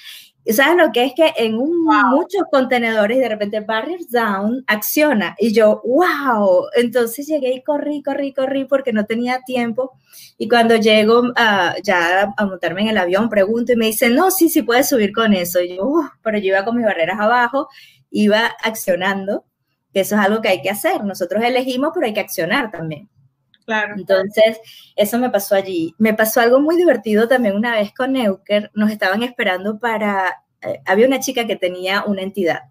¿Sabes 0.47 0.75
lo 0.75 0.91
que 0.91 1.05
es 1.05 1.13
que 1.15 1.33
en 1.37 1.55
muchos 1.55 2.43
contenedores 2.51 3.19
de 3.19 3.29
repente 3.29 3.59
Barriers 3.59 4.09
Down 4.09 4.63
acciona 4.65 5.35
y 5.37 5.53
yo, 5.53 5.81
wow, 5.85 6.65
entonces 6.75 7.27
llegué 7.27 7.53
y 7.53 7.63
corrí, 7.63 8.01
corrí, 8.01 8.33
corrí 8.33 8.65
porque 8.65 8.91
no 8.91 9.05
tenía 9.05 9.41
tiempo 9.45 9.93
y 10.39 10.47
cuando 10.49 10.75
llego 10.77 11.31
ya 11.83 12.33
a 12.35 12.45
montarme 12.45 12.81
en 12.81 12.87
el 12.87 12.97
avión 12.97 13.29
pregunto 13.29 13.73
y 13.73 13.75
me 13.75 13.85
dicen, 13.85 14.15
no, 14.15 14.31
sí, 14.31 14.49
sí 14.49 14.63
puedes 14.63 14.89
subir 14.89 15.13
con 15.13 15.33
eso. 15.33 15.61
Y 15.61 15.77
yo, 15.77 16.09
pero 16.23 16.39
yo 16.39 16.47
iba 16.47 16.65
con 16.65 16.75
mis 16.75 16.85
barreras 16.85 17.19
abajo, 17.19 17.67
iba 18.09 18.51
accionando, 18.63 19.45
que 19.93 19.99
eso 19.99 20.15
es 20.15 20.21
algo 20.21 20.41
que 20.41 20.49
hay 20.49 20.61
que 20.63 20.71
hacer. 20.71 21.03
Nosotros 21.03 21.43
elegimos, 21.43 21.91
pero 21.93 22.07
hay 22.07 22.13
que 22.13 22.19
accionar 22.21 22.71
también. 22.71 23.09
Claro. 23.65 23.95
Entonces, 23.97 24.59
eso 24.95 25.17
me 25.19 25.29
pasó 25.29 25.55
allí. 25.55 25.93
Me 25.97 26.13
pasó 26.13 26.41
algo 26.41 26.59
muy 26.59 26.75
divertido 26.75 27.27
también 27.27 27.55
una 27.55 27.73
vez 27.75 27.93
con 27.93 28.13
Neuker. 28.13 28.71
Nos 28.73 28.91
estaban 28.91 29.23
esperando 29.23 29.79
para... 29.79 30.43
Eh, 30.61 30.81
había 30.85 31.07
una 31.07 31.19
chica 31.19 31.47
que 31.47 31.55
tenía 31.55 32.03
una 32.05 32.21
entidad 32.21 32.61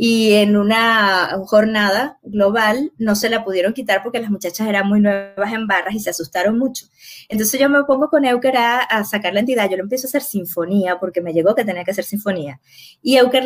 y 0.00 0.34
en 0.34 0.56
una 0.56 1.28
jornada 1.46 2.20
global 2.22 2.92
no 2.98 3.16
se 3.16 3.28
la 3.28 3.44
pudieron 3.44 3.72
quitar 3.72 4.04
porque 4.04 4.20
las 4.20 4.30
muchachas 4.30 4.68
eran 4.68 4.86
muy 4.86 5.00
nuevas 5.00 5.52
en 5.52 5.66
barras 5.66 5.92
y 5.92 5.98
se 5.98 6.10
asustaron 6.10 6.56
mucho. 6.56 6.86
Entonces 7.28 7.60
yo 7.60 7.68
me 7.68 7.82
pongo 7.82 8.08
con 8.08 8.24
Euker 8.24 8.56
a, 8.56 9.04
sacar 9.04 9.34
la 9.34 9.40
entidad, 9.40 9.68
yo 9.68 9.76
le 9.76 9.82
empiezo 9.82 10.06
a 10.06 10.10
hacer 10.10 10.22
sinfonía 10.22 11.00
porque 11.00 11.20
me 11.20 11.32
llegó 11.32 11.56
que 11.56 11.64
tenía 11.64 11.82
que 11.82 11.90
hacer 11.90 12.04
sinfonía 12.04 12.60
y 13.02 13.16
Euker 13.16 13.44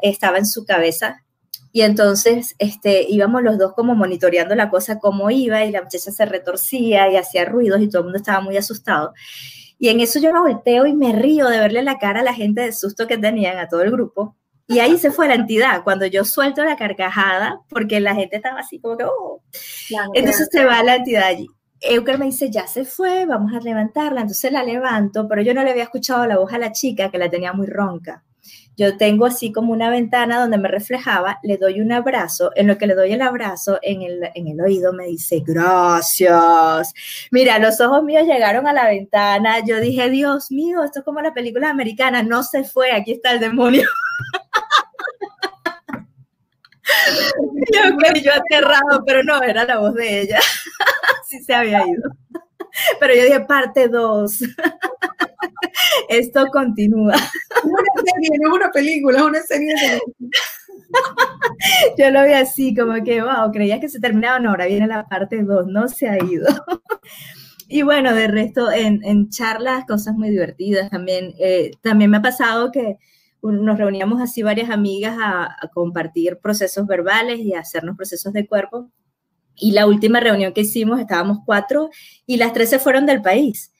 estaba 0.00 0.38
en 0.38 0.46
su 0.46 0.64
cabeza 0.64 1.22
y 1.72 1.80
entonces 1.80 2.54
este, 2.58 3.06
íbamos 3.08 3.42
los 3.42 3.58
dos 3.58 3.72
como 3.72 3.94
monitoreando 3.94 4.54
la 4.54 4.68
cosa, 4.68 4.98
cómo 4.98 5.30
iba, 5.30 5.64
y 5.64 5.72
la 5.72 5.82
muchacha 5.82 6.10
se 6.10 6.26
retorcía 6.26 7.10
y 7.10 7.16
hacía 7.16 7.46
ruidos 7.46 7.80
y 7.80 7.88
todo 7.88 8.00
el 8.00 8.04
mundo 8.04 8.18
estaba 8.18 8.40
muy 8.40 8.58
asustado. 8.58 9.14
Y 9.78 9.88
en 9.88 10.00
eso 10.00 10.20
yo 10.20 10.32
me 10.32 10.40
volteo 10.40 10.86
y 10.86 10.94
me 10.94 11.12
río 11.12 11.48
de 11.48 11.58
verle 11.58 11.82
la 11.82 11.98
cara 11.98 12.20
a 12.20 12.22
la 12.22 12.34
gente 12.34 12.60
de 12.60 12.72
susto 12.72 13.06
que 13.06 13.16
tenían, 13.16 13.58
a 13.58 13.68
todo 13.68 13.82
el 13.82 13.90
grupo. 13.90 14.36
Y 14.68 14.78
ahí 14.78 14.98
se 14.98 15.10
fue 15.10 15.28
la 15.28 15.34
entidad, 15.34 15.82
cuando 15.82 16.06
yo 16.06 16.24
suelto 16.24 16.62
la 16.62 16.76
carcajada, 16.76 17.58
porque 17.68 18.00
la 18.00 18.14
gente 18.14 18.36
estaba 18.36 18.60
así 18.60 18.78
como 18.78 18.96
que, 18.96 19.04
oh. 19.04 19.42
Entonces 20.14 20.48
se 20.52 20.64
va 20.64 20.82
la 20.82 20.96
entidad 20.96 21.24
allí. 21.24 21.48
Euker 21.80 22.18
me 22.18 22.26
dice, 22.26 22.50
ya 22.50 22.66
se 22.66 22.84
fue, 22.84 23.26
vamos 23.26 23.52
a 23.54 23.60
levantarla. 23.60 24.20
Entonces 24.20 24.52
la 24.52 24.62
levanto, 24.62 25.26
pero 25.26 25.42
yo 25.42 25.52
no 25.52 25.64
le 25.64 25.70
había 25.70 25.82
escuchado 25.84 26.26
la 26.26 26.38
voz 26.38 26.52
a 26.52 26.58
la 26.58 26.70
chica 26.70 27.10
que 27.10 27.18
la 27.18 27.28
tenía 27.28 27.52
muy 27.52 27.66
ronca. 27.66 28.22
Yo 28.76 28.96
tengo 28.96 29.26
así 29.26 29.52
como 29.52 29.72
una 29.72 29.90
ventana 29.90 30.40
donde 30.40 30.56
me 30.58 30.68
reflejaba, 30.68 31.38
le 31.42 31.58
doy 31.58 31.80
un 31.80 31.92
abrazo, 31.92 32.50
en 32.54 32.66
lo 32.66 32.78
que 32.78 32.86
le 32.86 32.94
doy 32.94 33.12
el 33.12 33.20
abrazo, 33.20 33.78
en 33.82 34.02
el, 34.02 34.30
en 34.34 34.48
el 34.48 34.60
oído 34.60 34.92
me 34.92 35.06
dice, 35.06 35.42
gracias. 35.46 36.94
Mira, 37.30 37.58
los 37.58 37.80
ojos 37.80 38.02
míos 38.02 38.26
llegaron 38.26 38.66
a 38.66 38.72
la 38.72 38.86
ventana, 38.86 39.64
yo 39.64 39.78
dije, 39.78 40.08
Dios 40.08 40.50
mío, 40.50 40.82
esto 40.82 41.00
es 41.00 41.04
como 41.04 41.20
la 41.20 41.34
película 41.34 41.68
americana, 41.68 42.22
no 42.22 42.42
se 42.42 42.64
fue, 42.64 42.92
aquí 42.92 43.12
está 43.12 43.32
el 43.32 43.40
demonio. 43.40 43.86
yo, 47.72 47.80
yo 48.22 48.32
aterrado, 48.32 49.04
pero 49.06 49.22
no, 49.22 49.42
era 49.42 49.64
la 49.64 49.78
voz 49.78 49.94
de 49.94 50.22
ella. 50.22 50.40
sí 51.28 51.42
se 51.42 51.54
había 51.54 51.86
ido. 51.86 52.10
Pero 53.00 53.14
yo 53.14 53.24
dije, 53.24 53.40
parte 53.40 53.88
2. 53.88 54.32
Esto 56.08 56.46
continúa. 56.52 57.14
Serie, 58.04 58.30
no 58.40 58.48
es 58.48 58.54
una 58.54 58.70
película, 58.70 59.18
es 59.18 59.24
una 59.24 59.40
serie 59.42 59.74
Yo 61.98 62.10
lo 62.10 62.24
vi 62.24 62.32
así, 62.32 62.74
como 62.74 63.02
que, 63.04 63.22
wow, 63.22 63.50
creía 63.52 63.80
que 63.80 63.88
se 63.88 64.00
terminaba, 64.00 64.38
no, 64.38 64.50
ahora 64.50 64.66
viene 64.66 64.86
la 64.86 65.06
parte 65.08 65.42
2, 65.42 65.66
no 65.68 65.88
se 65.88 66.08
ha 66.08 66.22
ido. 66.22 66.46
Y 67.68 67.80
bueno, 67.80 68.14
de 68.14 68.28
resto, 68.28 68.70
en, 68.70 69.02
en 69.02 69.30
charlas, 69.30 69.86
cosas 69.86 70.14
muy 70.14 70.28
divertidas 70.28 70.90
también. 70.90 71.32
Eh, 71.38 71.70
también 71.80 72.10
me 72.10 72.18
ha 72.18 72.22
pasado 72.22 72.70
que 72.70 72.98
nos 73.40 73.78
reuníamos 73.78 74.20
así 74.20 74.42
varias 74.42 74.68
amigas 74.68 75.16
a, 75.18 75.44
a, 75.44 75.68
compartir 75.68 76.38
procesos 76.42 76.86
verbales 76.86 77.38
y 77.38 77.54
a 77.54 77.60
hacernos 77.60 77.96
procesos 77.96 78.34
de 78.34 78.46
cuerpo. 78.46 78.90
Y 79.56 79.70
la 79.70 79.86
última 79.86 80.20
reunión 80.20 80.52
que 80.52 80.60
hicimos, 80.60 81.00
estábamos 81.00 81.38
cuatro 81.46 81.88
y 82.26 82.36
las 82.36 82.52
tres 82.52 82.68
se 82.68 82.78
fueron 82.78 83.06
del 83.06 83.22
país 83.22 83.71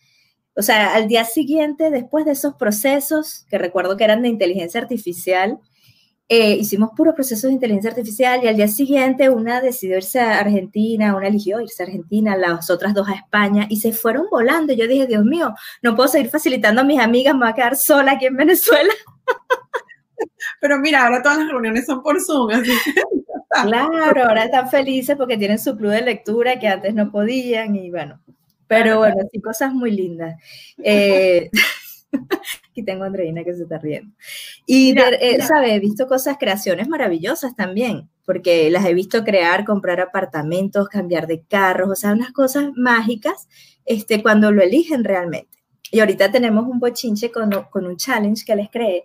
o 0.55 0.63
sea, 0.63 0.95
al 0.95 1.09
día 1.09 1.25
siguiente, 1.25 1.91
después 1.91 2.25
de 2.25 2.33
esos 2.33 2.55
procesos, 2.55 3.47
que 3.49 3.59
recuerdo 3.59 3.97
que 3.97 4.05
eran 4.05 4.23
de 4.23 4.29
inteligencia 4.29 4.81
artificial, 4.81 5.59
eh, 6.29 6.55
hicimos 6.55 6.91
puros 6.97 7.15
procesos 7.15 7.49
de 7.49 7.55
inteligencia 7.55 7.91
artificial 7.91 8.43
y 8.43 8.49
al 8.49 8.57
día 8.57 8.69
siguiente 8.69 9.29
una 9.29 9.61
decidió 9.61 9.97
irse 9.99 10.19
a 10.21 10.39
Argentina, 10.39 11.15
una 11.15 11.29
eligió 11.29 11.61
irse 11.61 11.83
a 11.83 11.87
Argentina, 11.87 12.37
las 12.37 12.71
otras 12.71 12.95
dos 12.95 13.09
a 13.09 13.13
España 13.15 13.67
y 13.69 13.79
se 13.81 13.93
fueron 13.93 14.27
volando. 14.31 14.73
Yo 14.73 14.87
dije, 14.87 15.07
Dios 15.07 15.25
mío, 15.25 15.55
no 15.83 15.95
puedo 15.95 16.09
seguir 16.09 16.31
facilitando 16.31 16.81
a 16.81 16.85
mis 16.85 17.01
amigas, 17.01 17.35
me 17.35 17.41
voy 17.41 17.51
a 17.51 17.55
quedar 17.55 17.77
sola 17.77 18.13
aquí 18.13 18.27
en 18.27 18.37
Venezuela. 18.37 18.93
Pero 20.61 20.79
mira, 20.79 21.05
ahora 21.05 21.23
todas 21.23 21.39
las 21.39 21.49
reuniones 21.49 21.85
son 21.85 22.03
por 22.03 22.21
Zoom, 22.21 22.51
así 22.51 22.73
Claro, 23.65 24.25
ahora 24.25 24.45
están 24.45 24.71
felices 24.71 25.17
porque 25.17 25.37
tienen 25.37 25.59
su 25.59 25.77
club 25.77 25.91
de 25.91 26.01
lectura 26.01 26.59
que 26.59 26.69
antes 26.69 26.95
no 26.95 27.11
podían 27.11 27.77
y 27.77 27.91
bueno, 27.91 28.19
pero 28.73 28.99
bueno, 29.01 29.17
sí, 29.31 29.39
cosas 29.39 29.75
muy 29.75 29.91
lindas. 29.91 30.41
Eh, 30.83 31.51
aquí 32.71 32.83
tengo 32.83 33.05
a 33.05 33.09
Andreina 33.09 33.45
que 33.45 33.53
se 33.53 33.65
está 33.65 33.77
riendo. 33.77 34.15
Y, 34.65 34.99
eh, 34.99 35.43
¿sabe? 35.43 35.75
He 35.75 35.79
visto 35.79 36.07
cosas, 36.07 36.39
creaciones 36.41 36.89
maravillosas 36.89 37.55
también, 37.55 38.09
porque 38.25 38.71
las 38.71 38.87
he 38.87 38.95
visto 38.95 39.25
crear, 39.25 39.67
comprar 39.67 40.01
apartamentos, 40.01 40.89
cambiar 40.89 41.27
de 41.27 41.43
carros, 41.43 41.91
o 41.91 41.95
sea, 41.95 42.13
unas 42.13 42.33
cosas 42.33 42.71
mágicas 42.75 43.47
este, 43.85 44.23
cuando 44.23 44.51
lo 44.53 44.63
eligen 44.63 45.05
realmente. 45.05 45.59
Y 45.91 46.01
ahorita 46.01 46.33
tenemos 46.33 46.67
un 46.67 46.81
bochinche 46.81 47.31
con, 47.31 47.51
con, 47.69 47.87
un 47.87 47.99
challenge 47.99 48.47
que 48.47 48.57
les 48.57 48.71
creé, 48.71 49.05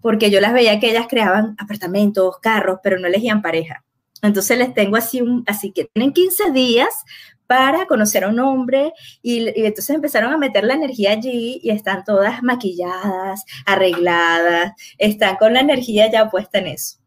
porque 0.00 0.30
yo 0.30 0.40
las 0.40 0.52
veía 0.52 0.78
que 0.78 0.90
ellas 0.90 1.06
creaban 1.08 1.56
apartamentos, 1.58 2.38
carros, 2.38 2.78
pero 2.84 3.00
no 3.00 3.08
elegían 3.08 3.42
pareja. 3.42 3.84
Entonces 4.22 4.58
les 4.58 4.72
tengo 4.74 4.96
así 4.96 5.20
un, 5.20 5.42
así 5.48 5.72
que 5.72 5.86
tienen 5.86 6.12
15 6.12 6.52
días 6.52 7.04
para 7.48 7.86
conocer 7.86 8.24
a 8.24 8.28
un 8.28 8.38
hombre 8.38 8.92
y, 9.22 9.48
entonces 9.64 9.96
empezaron 9.96 10.32
a 10.32 10.38
meter 10.38 10.64
la 10.64 10.74
energía 10.74 11.12
allí 11.12 11.58
y 11.62 11.70
están 11.70 12.04
todas 12.04 12.42
maquilladas, 12.42 13.42
arregladas, 13.64 14.72
están 14.98 15.36
con 15.36 15.54
la 15.54 15.60
energía 15.60 16.12
ya 16.12 16.30
puesta 16.30 16.58
en 16.58 16.68
eso. 16.68 16.98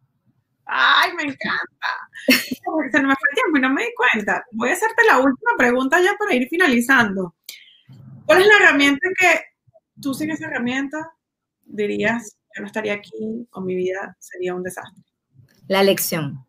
Ay, 0.66 1.12
me 1.16 1.24
encanta. 1.24 1.88
Se 2.28 3.02
me 3.02 3.16
fue 3.16 3.30
el 3.30 3.36
tiempo 3.36 3.58
y 3.58 3.62
no 3.62 3.70
me 3.70 3.84
di 3.84 3.90
cuenta. 3.96 4.44
Voy 4.52 4.70
a 4.70 4.74
hacerte 4.74 5.04
la 5.06 5.20
última 5.20 5.52
pregunta 5.58 6.02
ya 6.02 6.16
para 6.18 6.34
ir 6.34 6.48
finalizando. 6.50 7.36
¿Cuál 8.26 8.42
es 8.42 8.48
la 8.48 8.56
herramienta 8.56 9.08
que 9.20 9.42
tú 10.02 10.14
sin 10.14 10.32
esa 10.32 10.48
herramienta 10.48 10.98
dirías 11.66 12.36
que 12.52 12.62
no 12.62 12.68
estaría 12.68 12.94
aquí 12.94 13.48
o 13.52 13.62
mi 13.62 13.76
vida 13.76 14.16
sería 14.20 14.56
un 14.56 14.64
desastre? 14.64 15.04
La 15.68 15.84
lección 15.84 16.46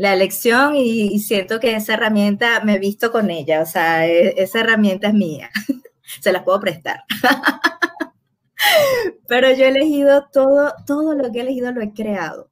la 0.00 0.14
elección 0.14 0.76
y, 0.76 1.18
siento 1.18 1.60
que 1.60 1.76
esa 1.76 1.92
herramienta 1.92 2.64
me 2.64 2.76
he 2.76 2.78
visto 2.78 3.12
con 3.12 3.30
ella, 3.30 3.60
o 3.60 3.66
sea, 3.66 4.08
e, 4.08 4.42
esa 4.42 4.60
herramienta 4.60 5.08
es 5.08 5.14
mía, 5.14 5.50
se 6.22 6.32
las 6.32 6.42
puedo 6.42 6.58
prestar. 6.58 7.04
Pero 9.28 9.52
yo 9.52 9.64
he 9.64 9.68
elegido 9.68 10.26
todo, 10.32 10.72
todo 10.86 11.14
lo 11.14 11.30
que 11.30 11.40
he 11.40 11.42
elegido 11.42 11.70
lo 11.72 11.82
he 11.82 11.92
creado, 11.92 12.48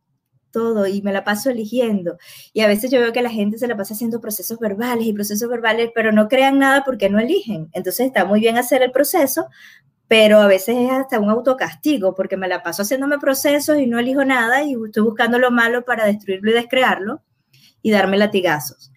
todo, 0.50 0.87
y 0.87 1.00
me 1.00 1.11
la 1.11 1.24
paso 1.24 1.48
eligiendo. 1.48 2.18
Y 2.52 2.61
a 2.61 2.68
veces 2.68 2.90
yo 2.90 3.00
veo 3.00 3.14
que 3.14 3.22
la 3.22 3.30
gente 3.30 3.56
se 3.56 3.66
la 3.66 3.78
pasa 3.78 3.94
haciendo 3.94 4.20
procesos 4.20 4.58
verbales 4.58 5.06
y 5.06 5.14
procesos 5.14 5.48
verbales, 5.48 5.90
pero 5.94 6.12
no 6.12 6.28
crean 6.28 6.58
nada 6.58 6.84
porque 6.84 7.08
no 7.08 7.18
eligen. 7.18 7.70
Entonces 7.72 8.08
está 8.08 8.26
muy 8.26 8.40
bien 8.40 8.58
hacer 8.58 8.82
el 8.82 8.92
proceso, 8.92 9.46
pero 10.06 10.40
a 10.40 10.48
veces 10.48 10.76
es 10.76 10.90
hasta 10.90 11.18
un 11.18 11.30
autocastigo, 11.30 12.14
porque 12.14 12.37
me 12.37 12.46
la 12.46 12.62
paso 12.62 12.82
haciéndome 12.82 13.18
procesos 13.18 13.78
y 13.78 13.87
no 13.87 13.98
elijo 13.98 14.22
nada 14.26 14.64
y 14.64 14.74
estoy 14.84 15.02
buscando 15.02 15.38
lo 15.38 15.50
malo 15.50 15.87
para 15.87 16.04
destruirlo 16.04 16.50
y 16.50 16.54
descrearlo 16.54 17.22
y 17.82 17.90
darme 17.90 18.16
latigazos. 18.16 18.90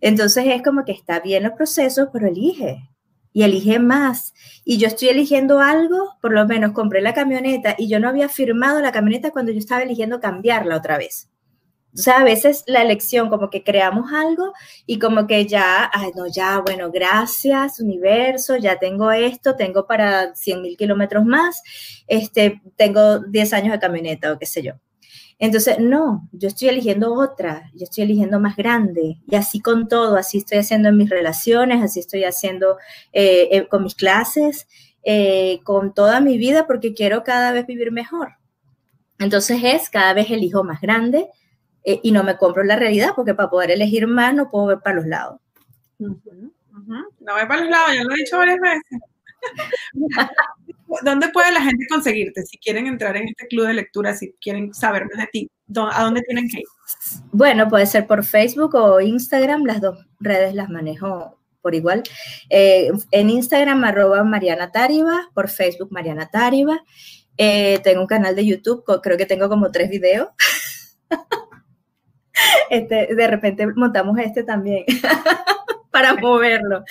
Entonces 0.00 0.44
es 0.48 0.62
como 0.62 0.84
que 0.84 0.92
está 0.92 1.20
bien 1.20 1.42
los 1.42 1.52
procesos, 1.52 2.08
pero 2.12 2.28
elige. 2.28 2.88
y 3.32 3.42
elige 3.44 3.78
más. 3.78 4.34
Y 4.64 4.78
yo 4.78 4.88
estoy 4.88 5.08
eligiendo 5.08 5.60
algo, 5.60 6.16
por 6.20 6.32
lo 6.32 6.46
menos 6.46 6.72
compré 6.72 7.00
la 7.02 7.14
camioneta 7.14 7.74
y 7.78 7.88
yo 7.88 8.00
no 8.00 8.08
había 8.08 8.28
firmado 8.28 8.80
la 8.80 8.92
camioneta 8.92 9.30
cuando 9.30 9.52
yo 9.52 9.58
estaba 9.58 9.82
eligiendo 9.82 10.20
cambiarla 10.20 10.76
otra 10.76 10.98
vez. 10.98 11.28
O 11.94 11.98
sea, 12.00 12.18
a 12.18 12.24
veces 12.24 12.64
la 12.66 12.82
elección, 12.82 13.28
como 13.30 13.50
que 13.50 13.64
creamos 13.64 14.12
algo 14.12 14.52
y 14.86 14.98
como 14.98 15.26
que 15.26 15.46
ya, 15.46 15.90
ay, 15.92 16.10
no, 16.14 16.26
ya, 16.26 16.60
bueno, 16.60 16.90
gracias, 16.92 17.80
universo, 17.80 18.56
ya 18.56 18.78
tengo 18.78 19.10
esto, 19.10 19.56
tengo 19.56 19.86
para 19.86 20.34
100 20.34 20.62
mil 20.62 20.76
kilómetros 20.76 21.24
más, 21.24 21.62
este, 22.06 22.60
tengo 22.76 23.20
10 23.20 23.52
años 23.54 23.72
de 23.72 23.78
camioneta 23.80 24.32
o 24.32 24.38
qué 24.38 24.46
sé 24.46 24.62
yo. 24.62 24.74
Entonces, 25.40 25.78
no, 25.78 26.28
yo 26.32 26.48
estoy 26.48 26.68
eligiendo 26.68 27.14
otra, 27.14 27.70
yo 27.74 27.84
estoy 27.84 28.04
eligiendo 28.04 28.40
más 28.40 28.56
grande. 28.56 29.18
Y 29.26 29.36
así 29.36 29.60
con 29.60 29.86
todo, 29.86 30.16
así 30.16 30.38
estoy 30.38 30.58
haciendo 30.58 30.88
en 30.88 30.96
mis 30.96 31.08
relaciones, 31.08 31.82
así 31.82 32.00
estoy 32.00 32.24
haciendo 32.24 32.76
eh, 33.12 33.48
eh, 33.52 33.68
con 33.68 33.84
mis 33.84 33.94
clases, 33.94 34.66
eh, 35.04 35.60
con 35.62 35.94
toda 35.94 36.20
mi 36.20 36.38
vida, 36.38 36.66
porque 36.66 36.92
quiero 36.92 37.22
cada 37.22 37.52
vez 37.52 37.66
vivir 37.66 37.92
mejor. 37.92 38.32
Entonces 39.20 39.60
es, 39.62 39.90
cada 39.90 40.12
vez 40.12 40.30
elijo 40.30 40.64
más 40.64 40.80
grande 40.80 41.28
y 41.84 42.12
no 42.12 42.22
me 42.22 42.36
compro 42.36 42.64
la 42.64 42.76
realidad, 42.76 43.12
porque 43.16 43.34
para 43.34 43.48
poder 43.48 43.70
elegir 43.70 44.06
más 44.06 44.34
no 44.34 44.50
puedo 44.50 44.66
ver 44.66 44.80
para 44.80 44.96
los 44.96 45.06
lados. 45.06 45.40
No 45.98 47.34
ver 47.34 47.48
para 47.48 47.62
los 47.62 47.70
lados, 47.70 47.94
ya 47.94 48.04
lo 48.04 48.12
he 48.12 48.16
dicho 48.16 48.36
varias 48.36 48.58
veces. 48.60 49.00
¿Dónde 51.02 51.28
puede 51.28 51.52
la 51.52 51.60
gente 51.60 51.86
conseguirte 51.88 52.42
si 52.44 52.58
quieren 52.58 52.86
entrar 52.86 53.16
en 53.16 53.28
este 53.28 53.46
club 53.46 53.66
de 53.66 53.74
lectura, 53.74 54.14
si 54.14 54.32
quieren 54.40 54.72
saber 54.72 55.04
más 55.06 55.18
de 55.18 55.26
ti? 55.30 55.50
¿A 55.76 56.04
dónde 56.04 56.22
tienen 56.22 56.48
que 56.48 56.60
ir? 56.60 56.66
Bueno, 57.32 57.68
puede 57.68 57.86
ser 57.86 58.06
por 58.06 58.24
Facebook 58.24 58.74
o 58.74 59.00
Instagram, 59.00 59.64
las 59.64 59.80
dos 59.80 60.06
redes 60.20 60.54
las 60.54 60.70
manejo 60.70 61.38
por 61.60 61.74
igual. 61.74 62.02
Eh, 62.48 62.90
en 63.10 63.30
Instagram, 63.30 63.84
arroba 63.84 64.24
Mariana 64.24 64.70
Tariba, 64.72 65.30
por 65.34 65.48
Facebook, 65.48 65.92
Mariana 65.92 66.30
Tariba. 66.30 66.82
Eh, 67.36 67.78
tengo 67.84 68.00
un 68.00 68.06
canal 68.06 68.34
de 68.34 68.46
YouTube, 68.46 68.84
creo 69.02 69.16
que 69.16 69.26
tengo 69.26 69.48
como 69.48 69.70
tres 69.70 69.90
videos. 69.90 70.28
Este, 72.70 73.14
de 73.16 73.26
repente 73.26 73.66
montamos 73.74 74.16
este 74.20 74.44
también 74.44 74.84
para 75.90 76.14
moverlo. 76.14 76.84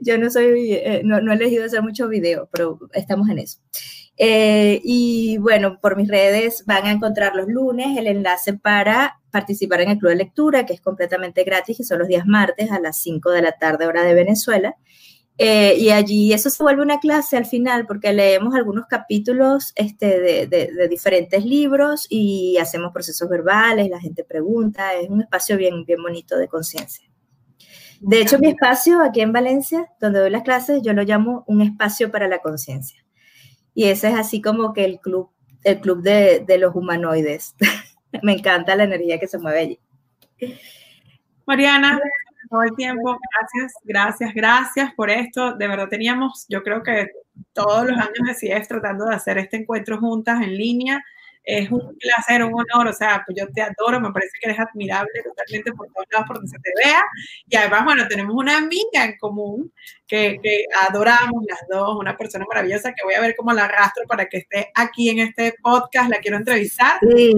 Yo 0.00 0.18
no 0.18 0.30
soy, 0.30 0.72
eh, 0.74 1.02
no, 1.04 1.18
he 1.18 1.34
elegido 1.34 1.64
hacer 1.64 1.82
muchos 1.82 2.08
videos, 2.08 2.48
pero 2.50 2.78
estamos 2.92 3.28
en 3.28 3.38
eso. 3.38 3.58
Eh, 4.16 4.80
y 4.82 5.38
bueno, 5.38 5.78
por 5.80 5.96
mis 5.96 6.08
redes 6.08 6.64
van 6.66 6.86
a 6.86 6.90
encontrar 6.90 7.36
los 7.36 7.46
lunes 7.46 7.96
el 7.96 8.08
enlace 8.08 8.54
para 8.54 9.20
participar 9.30 9.82
en 9.82 9.90
el 9.90 9.98
club 9.98 10.10
de 10.10 10.16
lectura, 10.16 10.66
que 10.66 10.74
es 10.74 10.80
completamente 10.80 11.44
gratis, 11.44 11.76
que 11.76 11.84
son 11.84 12.00
los 12.00 12.08
días 12.08 12.26
martes 12.26 12.70
a 12.72 12.80
las 12.80 13.00
5 13.00 13.30
de 13.30 13.42
la 13.42 13.52
tarde, 13.52 13.86
hora 13.86 14.02
de 14.02 14.14
Venezuela. 14.14 14.76
Eh, 15.40 15.76
y 15.78 15.90
allí 15.90 16.32
eso 16.32 16.50
se 16.50 16.60
vuelve 16.64 16.82
una 16.82 16.98
clase 16.98 17.36
al 17.36 17.46
final 17.46 17.86
porque 17.86 18.12
leemos 18.12 18.56
algunos 18.56 18.86
capítulos 18.86 19.72
este, 19.76 20.18
de, 20.18 20.46
de, 20.48 20.88
diferentes 20.88 21.44
libros 21.44 22.08
y 22.10 22.58
hacemos 22.58 22.92
procesos 22.92 23.28
verbales, 23.28 23.88
la 23.88 24.00
gente 24.00 24.24
pregunta, 24.24 24.94
es 24.94 25.08
un 25.08 25.20
espacio 25.20 25.56
bien, 25.56 25.84
bien 25.84 26.02
bonito 26.02 26.36
de 26.36 26.48
conciencia. 26.48 27.07
De 28.00 28.20
hecho, 28.20 28.38
mi 28.38 28.48
espacio 28.48 29.02
aquí 29.02 29.20
en 29.20 29.32
Valencia, 29.32 29.90
donde 30.00 30.20
doy 30.20 30.30
las 30.30 30.42
clases, 30.42 30.82
yo 30.82 30.92
lo 30.92 31.02
llamo 31.02 31.44
un 31.46 31.62
espacio 31.62 32.10
para 32.10 32.28
la 32.28 32.38
conciencia. 32.38 33.04
Y 33.74 33.84
ese 33.84 34.08
es 34.08 34.14
así 34.14 34.40
como 34.40 34.72
que 34.72 34.84
el 34.84 35.00
club, 35.00 35.30
el 35.64 35.80
club 35.80 36.02
de, 36.02 36.44
de 36.46 36.58
los 36.58 36.74
humanoides. 36.74 37.54
Me 38.22 38.32
encanta 38.32 38.76
la 38.76 38.84
energía 38.84 39.18
que 39.18 39.28
se 39.28 39.38
mueve 39.38 39.58
allí. 39.58 39.80
Mariana, 41.46 42.00
todo 42.50 42.62
el 42.62 42.74
tiempo, 42.76 43.18
gracias, 43.38 43.72
gracias, 43.84 44.34
gracias 44.34 44.94
por 44.94 45.10
esto. 45.10 45.54
De 45.54 45.68
verdad 45.68 45.88
teníamos, 45.88 46.46
yo 46.48 46.62
creo 46.62 46.82
que 46.82 47.08
todos 47.52 47.86
los 47.86 47.98
años 47.98 48.26
de 48.26 48.34
CIES 48.34 48.68
tratando 48.68 49.06
de 49.06 49.14
hacer 49.14 49.38
este 49.38 49.58
encuentro 49.58 49.98
juntas 49.98 50.40
en 50.42 50.56
línea 50.56 51.04
es 51.48 51.70
un 51.70 51.96
placer, 51.98 52.44
un 52.44 52.52
honor, 52.52 52.88
o 52.88 52.92
sea, 52.92 53.22
pues 53.24 53.38
yo 53.40 53.50
te 53.50 53.62
adoro, 53.62 53.98
me 54.00 54.12
parece 54.12 54.32
que 54.38 54.50
eres 54.50 54.60
admirable 54.60 55.10
totalmente 55.24 55.72
por 55.72 55.86
todos 55.88 56.06
lados, 56.10 56.26
por 56.26 56.36
donde 56.36 56.50
se 56.50 56.58
te 56.58 56.70
vea, 56.76 57.02
y 57.48 57.56
además, 57.56 57.86
bueno, 57.86 58.06
tenemos 58.06 58.34
una 58.36 58.58
amiga 58.58 59.04
en 59.04 59.16
común 59.16 59.72
que, 60.06 60.38
que, 60.42 60.64
adoramos 60.86 61.42
las 61.48 61.60
dos, 61.70 61.98
una 61.98 62.18
persona 62.18 62.44
maravillosa 62.46 62.92
que 62.92 63.02
voy 63.02 63.14
a 63.14 63.22
ver 63.22 63.34
cómo 63.34 63.54
la 63.54 63.64
arrastro 63.64 64.04
para 64.06 64.26
que 64.26 64.38
esté 64.38 64.70
aquí 64.74 65.08
en 65.08 65.20
este 65.20 65.54
podcast, 65.62 66.10
la 66.10 66.18
quiero 66.18 66.36
entrevistar. 66.36 66.98
Sí. 67.00 67.32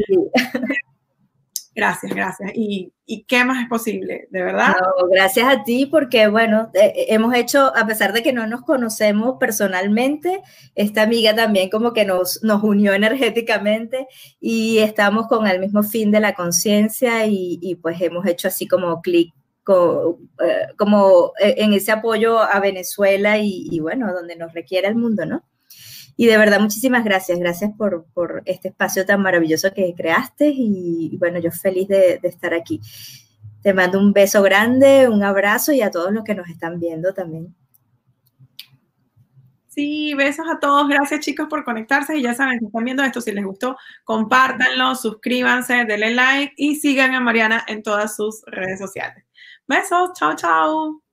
Gracias, 1.81 2.15
gracias. 2.15 2.53
¿Y, 2.55 2.93
¿Y, 3.07 3.25
qué 3.25 3.43
más 3.43 3.63
es 3.63 3.69
posible? 3.71 4.29
¿De 4.31 4.43
verdad? 4.43 4.75
gracias 5.11 5.49
a 5.49 5.65
ti 5.65 5.87
porque, 5.87 6.29
bueno, 6.29 6.71
eh, 6.75 6.93
eh, 6.95 7.07
hemos 7.09 7.35
hecho, 7.35 7.75
a 7.75 7.87
pesar 7.87 8.13
de 8.13 8.23
que 8.23 8.35
no 8.35 8.47
nos 8.47 8.61
conocemos 8.65 9.39
personalmente, 9.41 10.43
esta 10.75 11.01
amiga 11.01 11.35
también 11.35 11.71
como 11.71 11.95
que 11.95 12.05
nos, 12.05 12.45
nos 12.45 12.63
unió 12.63 12.93
energéticamente 12.93 14.09
y 14.41 14.77
estamos 14.81 15.27
con 15.27 15.47
el 15.47 15.59
mismo 15.59 15.83
fin 15.83 16.11
de 16.11 16.21
la 16.21 16.35
conciencia 16.35 17.25
y, 17.27 17.79
pues 17.81 17.99
hemos 18.03 18.27
hecho 18.27 18.49
así 18.49 18.69
como 18.69 19.01
clic 19.01 19.33
eh, 19.67 20.67
como 20.77 21.33
en 21.39 21.73
ese 21.73 21.93
apoyo 21.93 22.41
a 22.41 22.61
Venezuela 22.61 23.39
y, 23.39 23.69
y 23.71 23.81
bueno, 23.81 24.13
donde 24.13 24.37
nos 24.37 24.53
requiere 24.53 24.87
el 24.87 24.97
mundo, 24.97 25.25
¿no? 25.25 25.45
Y 26.21 26.27
de 26.27 26.37
verdad, 26.37 26.61
muchísimas 26.61 27.03
gracias. 27.03 27.39
Gracias 27.39 27.71
por, 27.79 28.05
por 28.13 28.43
este 28.45 28.69
espacio 28.69 29.07
tan 29.07 29.23
maravilloso 29.23 29.73
que 29.73 29.95
creaste 29.97 30.53
y, 30.55 31.17
bueno, 31.17 31.39
yo 31.39 31.51
feliz 31.51 31.89
de, 31.89 32.21
estar 32.25 32.53
aquí. 32.53 32.79
Te 33.63 33.73
mando 33.73 33.99
un 33.99 34.13
beso 34.13 34.43
grande, 34.43 35.09
un 35.09 35.23
abrazo 35.23 35.73
y 35.73 35.81
a 35.81 35.91
todos 35.91 36.13
los 36.13 36.23
que 36.23 36.35
nos 36.35 36.47
están 36.51 36.79
viendo 36.79 37.15
también. 37.15 37.57
Sí, 39.69 40.13
besos 40.13 40.45
a 40.47 40.61
todos. 40.61 40.91
Gracias 40.91 41.21
chicos 41.21 41.47
por 41.49 41.65
conectarse. 41.65 42.19
Y 42.19 42.23
ya 42.23 42.35
saben, 42.35 42.59
si 42.59 42.67
están 42.67 42.85
viendo 42.85 43.03
esto, 43.03 43.23
si 43.23 43.33
les 43.33 43.47
gustó, 43.47 43.79
compártanlo, 44.05 44.95
suscríbanse, 44.97 45.87
denle 45.87 46.15
like 46.15 46.53
y 46.59 46.75
sigan 46.75 47.15
a 47.15 47.21
Mariana 47.21 47.65
en 47.67 47.83
todas 47.83 48.15
sus 48.15 48.43
redes 48.45 48.79
sociales. 48.79 49.25
Besos, 49.67 50.11
chao, 50.19 50.37
chao. 50.37 51.10